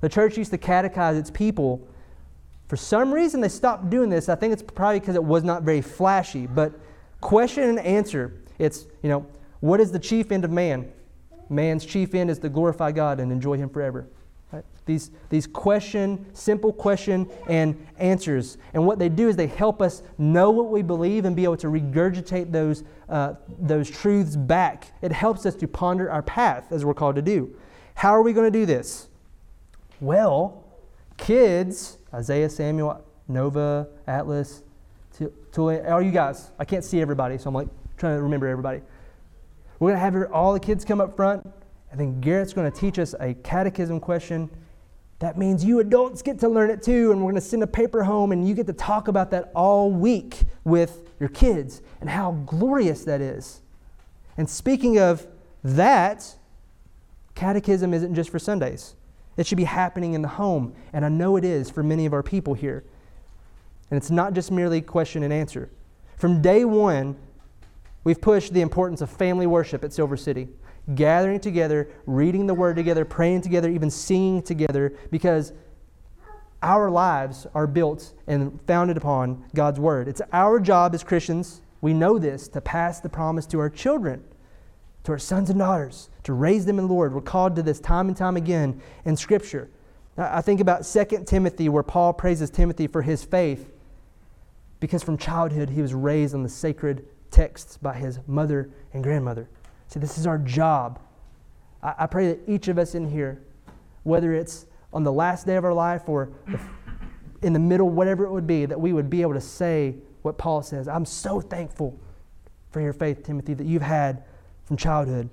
[0.00, 1.86] The church used to catechize its people.
[2.68, 4.28] For some reason, they stopped doing this.
[4.28, 6.46] I think it's probably because it was not very flashy.
[6.46, 6.72] But
[7.20, 9.26] question and answer, it's, you know,
[9.60, 10.90] what is the chief end of man?
[11.48, 14.06] Man's chief end is to glorify God and enjoy Him forever.
[14.86, 18.58] These, these question, simple question and answers.
[18.74, 21.56] And what they do is they help us know what we believe and be able
[21.58, 24.92] to regurgitate those, uh, those truths back.
[25.00, 27.56] It helps us to ponder our path, as we're called to do.
[27.94, 29.08] How are we going to do this?
[30.00, 30.64] Well,
[31.16, 34.62] kids, Isaiah, Samuel, Nova, Atlas,
[35.16, 35.32] to,
[35.90, 38.82] all you guys, I can't see everybody, so I'm like trying to remember everybody.
[39.78, 41.46] We're going to have all the kids come up front.
[41.90, 44.50] And then Garrett's going to teach us a catechism question.
[45.20, 47.68] That means you adults get to learn it too, and we're going to send a
[47.68, 52.10] paper home, and you get to talk about that all week with your kids and
[52.10, 53.62] how glorious that is.
[54.36, 55.26] And speaking of
[55.62, 56.34] that,
[57.34, 58.96] catechism isn't just for Sundays.
[59.36, 62.12] It should be happening in the home, and I know it is for many of
[62.12, 62.84] our people here.
[63.90, 65.70] And it's not just merely question and answer.
[66.16, 67.16] From day one,
[68.02, 70.48] we've pushed the importance of family worship at Silver City
[70.94, 75.52] gathering together, reading the word together, praying together, even singing together, because
[76.62, 80.08] our lives are built and founded upon God's word.
[80.08, 84.24] It's our job as Christians, we know this, to pass the promise to our children,
[85.04, 87.14] to our sons and daughters, to raise them in the Lord.
[87.14, 89.70] We're called to this time and time again in Scripture.
[90.16, 93.70] I think about 2 Timothy, where Paul praises Timothy for his faith,
[94.80, 99.48] because from childhood he was raised on the sacred texts by his mother and grandmother.
[99.94, 100.98] See, this is our job.
[101.80, 103.40] I, I pray that each of us in here,
[104.02, 106.58] whether it's on the last day of our life or the,
[107.42, 110.36] in the middle, whatever it would be, that we would be able to say what
[110.36, 110.88] Paul says.
[110.88, 111.96] I'm so thankful
[112.72, 114.24] for your faith, Timothy, that you've had
[114.64, 115.30] from childhood.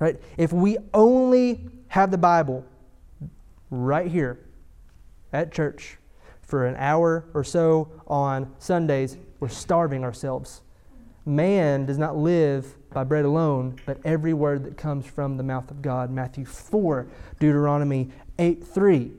[0.00, 0.20] Right?
[0.36, 2.64] If we only have the Bible
[3.70, 4.40] right here
[5.32, 5.98] at church
[6.42, 10.62] for an hour or so on Sundays, we're starving ourselves.
[11.24, 15.70] Man does not live by bread alone, but every word that comes from the mouth
[15.70, 16.10] of God.
[16.10, 17.06] Matthew 4,
[17.38, 19.12] Deuteronomy 8 3.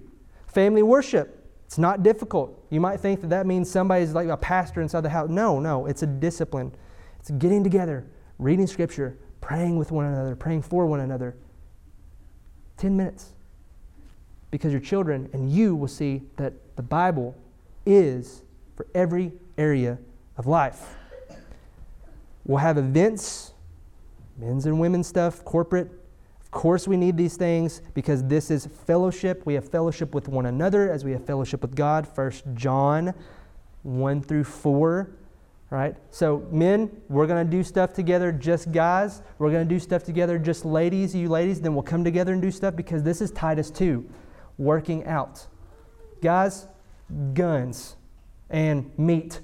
[0.47, 1.35] Family worship.
[1.65, 2.65] It's not difficult.
[2.71, 5.29] You might think that that means somebody's like a pastor inside the house.
[5.29, 6.71] No, no, it's a discipline.
[7.19, 8.07] It's getting together,
[8.39, 11.35] reading scripture, praying with one another, praying for one another.
[12.77, 13.33] 10 minutes.
[14.49, 17.35] Because your children and you will see that the Bible
[17.85, 18.41] is
[18.75, 19.99] for every area
[20.37, 20.95] of life.
[22.45, 23.53] We'll have events
[24.39, 25.91] men's and women's stuff, corporate.
[26.41, 29.45] Of course, we need these things because this is fellowship.
[29.45, 32.07] We have fellowship with one another as we have fellowship with God.
[32.07, 33.13] First John
[33.83, 35.11] 1 through 4.
[35.69, 35.95] Right?
[36.09, 39.21] So, men, we're going to do stuff together, just guys.
[39.37, 41.61] We're going to do stuff together, just ladies, you ladies.
[41.61, 44.03] Then we'll come together and do stuff because this is Titus 2,
[44.57, 45.45] working out.
[46.23, 46.67] Guys,
[47.35, 47.95] guns
[48.49, 49.41] and meat.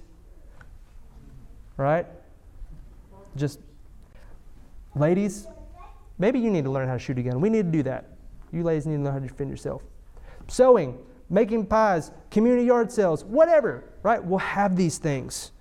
[1.77, 2.07] Right?
[3.35, 3.59] Just
[4.95, 5.47] Ladies,
[6.17, 7.41] maybe you need to learn how to shoot a gun.
[7.41, 8.05] We need to do that.
[8.51, 9.83] You ladies need to learn how to defend yourself.
[10.47, 10.97] Sewing,
[11.29, 14.23] making pies, community yard sales, whatever, right?
[14.23, 15.51] We'll have these things.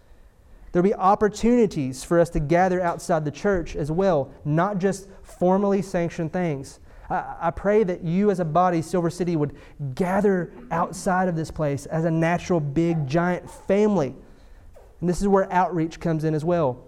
[0.71, 5.83] There'll be opportunities for us to gather outside the church as well, not just formally
[5.83, 6.81] sanctioned things.
[7.11, 9.57] I, I pray that you, as a body, Silver City, would
[9.95, 14.15] gather outside of this place as a natural, big, giant family.
[15.01, 16.85] And this is where outreach comes in as well.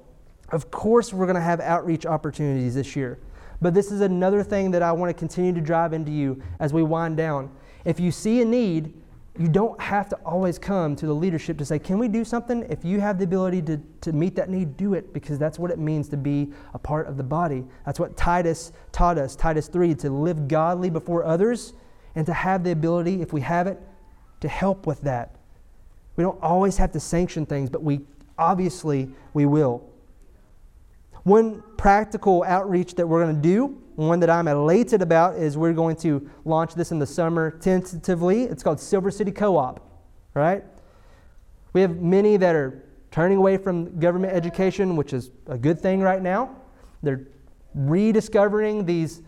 [0.51, 3.19] Of course, we're going to have outreach opportunities this year.
[3.61, 6.73] But this is another thing that I want to continue to drive into you as
[6.73, 7.51] we wind down.
[7.85, 8.93] If you see a need,
[9.39, 12.67] you don't have to always come to the leadership to say, Can we do something?
[12.71, 15.71] If you have the ability to, to meet that need, do it because that's what
[15.71, 17.65] it means to be a part of the body.
[17.85, 21.75] That's what Titus taught us, Titus 3, to live godly before others
[22.15, 23.79] and to have the ability, if we have it,
[24.41, 25.37] to help with that.
[26.17, 28.01] We don't always have to sanction things, but we
[28.39, 29.85] obviously we will.
[31.27, 35.73] One practical outreach that we're going to do, one that I'm elated about, is we're
[35.73, 38.45] going to launch this in the summer tentatively.
[38.45, 39.81] It's called Silver City Co op,
[40.35, 40.63] right?
[41.73, 46.01] We have many that are turning away from government education, which is a good thing
[46.01, 46.55] right now.
[47.03, 47.27] They're
[47.75, 49.23] rediscovering these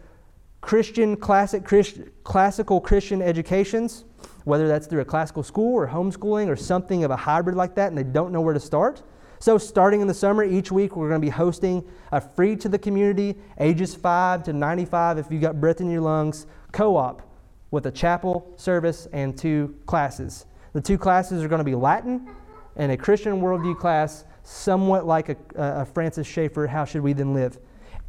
[0.60, 4.04] Christian, classic, Christ, classical Christian educations,
[4.44, 7.88] whether that's through a classical school or homeschooling or something of a hybrid like that,
[7.88, 9.02] and they don't know where to start.
[9.40, 12.68] So, starting in the summer, each week we're going to be hosting a free to
[12.68, 17.22] the community, ages 5 to 95, if you've got breath in your lungs, co op
[17.70, 20.46] with a chapel service and two classes.
[20.72, 22.28] The two classes are going to be Latin
[22.76, 27.34] and a Christian worldview class, somewhat like a, a Francis Schaeffer, How Should We Then
[27.34, 27.58] Live?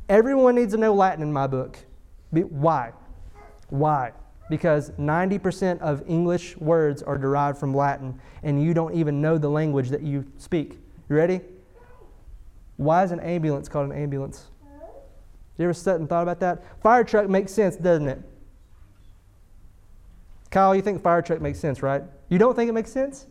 [0.07, 1.77] Everyone needs to know Latin in my book.
[2.31, 2.93] Why?
[3.69, 4.13] Why?
[4.49, 9.49] Because 90% of English words are derived from Latin, and you don't even know the
[9.49, 10.79] language that you speak.
[11.09, 11.41] You ready?
[12.77, 14.45] Why is an ambulance called an ambulance?
[15.57, 16.63] You ever sat and thought about that?
[16.81, 18.21] Fire truck makes sense, doesn't it?
[20.51, 22.03] Kyle, you think fire truck makes sense, right?
[22.29, 23.25] You don't think it makes sense?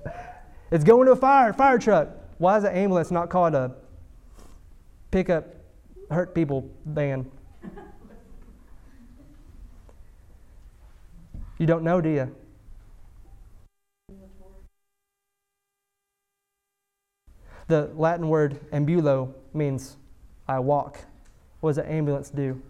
[0.72, 2.08] it's going to a fire, fire truck.
[2.38, 3.76] Why is an ambulance not called a
[5.10, 5.54] pickup
[6.10, 7.30] hurt people van?
[11.58, 12.34] You don't know, do you?
[17.68, 19.96] The Latin word ambulo means
[20.48, 20.98] I walk.
[21.60, 22.60] What does an ambulance do?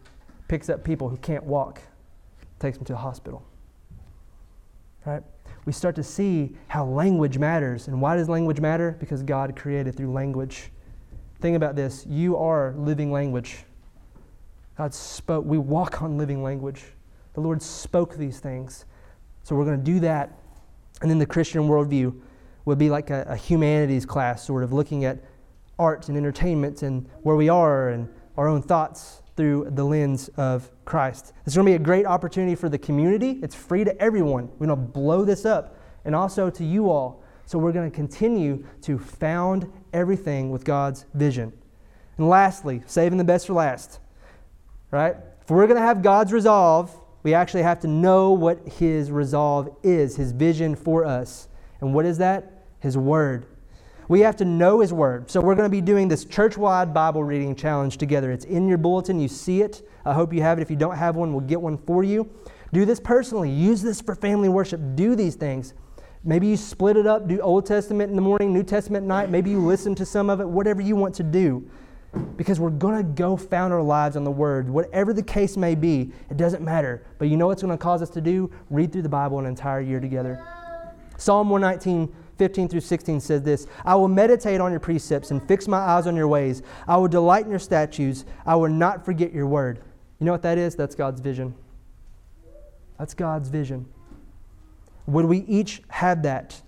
[0.49, 1.81] Picks up people who can't walk,
[2.59, 3.43] takes them to a hospital.
[5.05, 5.23] Right?
[5.65, 7.89] We start to see how language matters.
[7.89, 8.97] And why does language matter?
[8.99, 10.71] Because God created through language.
[11.41, 13.65] Think about this you are living language.
[14.77, 16.85] God spoke, we walk on living language.
[17.35, 18.85] The Lord spoke these things.
[19.43, 20.39] So we're going to do that.
[21.01, 22.15] And then the Christian worldview
[22.65, 25.19] would be like a, a humanities class, sort of looking at
[25.79, 30.71] art and entertainment and where we are and our own thoughts through the lens of
[30.85, 31.33] Christ.
[31.47, 33.41] It's going to be a great opportunity for the community.
[33.43, 34.49] It's free to everyone.
[34.59, 37.23] We're going to blow this up and also to you all.
[37.47, 41.53] So we're going to continue to found everything with God's vision.
[42.19, 44.01] And lastly, saving the best for last,
[44.91, 45.17] right?
[45.41, 49.75] If we're going to have God's resolve, we actually have to know what His resolve
[49.83, 51.49] is, His vision for us.
[51.81, 52.52] And what is that?
[52.83, 53.47] His Word.
[54.09, 55.31] We have to know His Word.
[55.31, 58.33] So we're going to be doing this church wide Bible reading challenge together.
[58.33, 59.21] It's in your bulletin.
[59.21, 59.89] You see it.
[60.05, 60.63] I hope you have it.
[60.63, 62.29] If you don't have one, we'll get one for you.
[62.73, 63.51] Do this personally.
[63.51, 64.81] Use this for family worship.
[64.97, 65.75] Do these things.
[66.25, 69.31] Maybe you split it up, do Old Testament in the morning, New Testament at night.
[69.31, 71.69] Maybe you listen to some of it, whatever you want to do.
[72.37, 74.69] Because we're going to go found our lives on the Word.
[74.69, 77.07] Whatever the case may be, it doesn't matter.
[77.19, 78.51] But you know what's going to cause us to do?
[78.71, 80.45] Read through the Bible an entire year together.
[81.17, 85.69] Psalm 119, 15 through 16 says this I will meditate on your precepts and fix
[85.69, 86.63] my eyes on your ways.
[86.89, 88.25] I will delight in your statutes.
[88.47, 89.81] I will not forget your word.
[90.19, 90.75] You know what that is?
[90.75, 91.55] That's God's vision.
[92.99, 93.87] That's God's vision.
[95.07, 96.61] Would we each have that?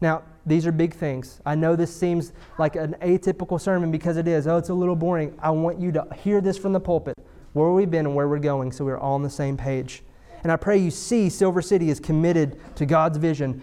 [0.00, 1.40] Now, these are big things.
[1.44, 4.46] I know this seems like an atypical sermon because it is.
[4.46, 5.36] Oh, it's a little boring.
[5.42, 7.14] I want you to hear this from the pulpit,
[7.52, 10.04] where we've been and where we're going, so we're all on the same page.
[10.44, 13.62] And I pray you see Silver City is committed to God's vision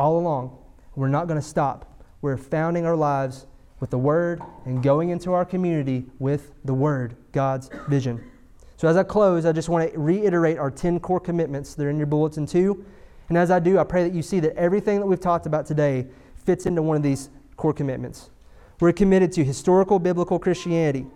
[0.00, 0.56] all along.
[0.96, 2.02] We're not going to stop.
[2.22, 3.46] We're founding our lives
[3.80, 8.24] with the Word and going into our community with the Word, God's vision.
[8.76, 11.74] So, as I close, I just want to reiterate our 10 core commitments.
[11.74, 12.84] They're in your bulletin too.
[13.28, 15.66] And as I do, I pray that you see that everything that we've talked about
[15.66, 18.30] today fits into one of these core commitments.
[18.80, 21.06] We're committed to historical biblical Christianity.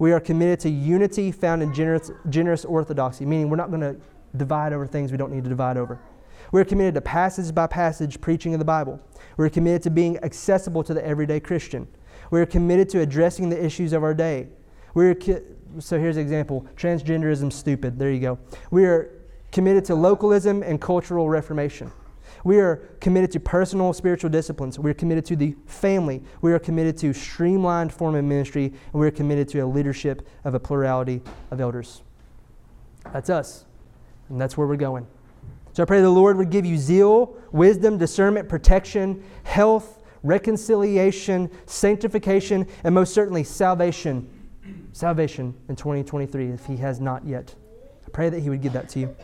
[0.00, 3.96] We are committed to unity found in generous, generous orthodoxy, meaning we're not going to
[4.36, 6.00] divide over things we don't need to divide over.
[6.54, 9.00] We're committed to passage by passage preaching of the Bible.
[9.36, 11.88] We're committed to being accessible to the everyday Christian.
[12.30, 14.46] We're committed to addressing the issues of our day.
[14.94, 15.18] We're
[15.80, 17.98] so here's an example transgenderism stupid.
[17.98, 18.38] There you go.
[18.70, 19.10] We are
[19.50, 21.90] committed to localism and cultural reformation.
[22.44, 24.78] We are committed to personal spiritual disciplines.
[24.78, 26.22] We are committed to the family.
[26.40, 28.66] We are committed to streamlined form of ministry.
[28.66, 32.02] And we are committed to a leadership of a plurality of elders.
[33.12, 33.64] That's us.
[34.28, 35.08] And that's where we're going.
[35.74, 42.68] So I pray the Lord would give you zeal, wisdom, discernment, protection, health, reconciliation, sanctification,
[42.84, 44.30] and most certainly salvation.
[44.92, 47.52] Salvation in 2023 if He has not yet.
[48.06, 49.16] I pray that He would give that to you.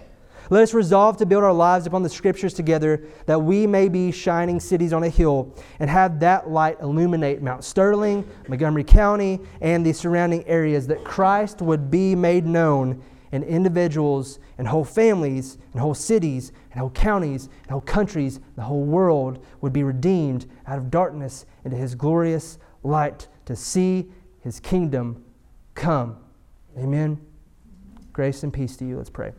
[0.51, 4.11] Let us resolve to build our lives upon the Scriptures together that we may be
[4.11, 9.87] shining cities on a hill and have that light illuminate Mount Sterling, Montgomery County, and
[9.87, 13.01] the surrounding areas, that Christ would be made known
[13.33, 18.41] in individuals and whole families and whole cities and whole counties and whole countries.
[18.57, 24.11] The whole world would be redeemed out of darkness into His glorious light to see
[24.41, 25.24] His kingdom
[25.74, 26.16] come.
[26.78, 27.20] Amen.
[28.12, 28.97] Grace and peace to you.
[28.97, 29.33] Let's pray.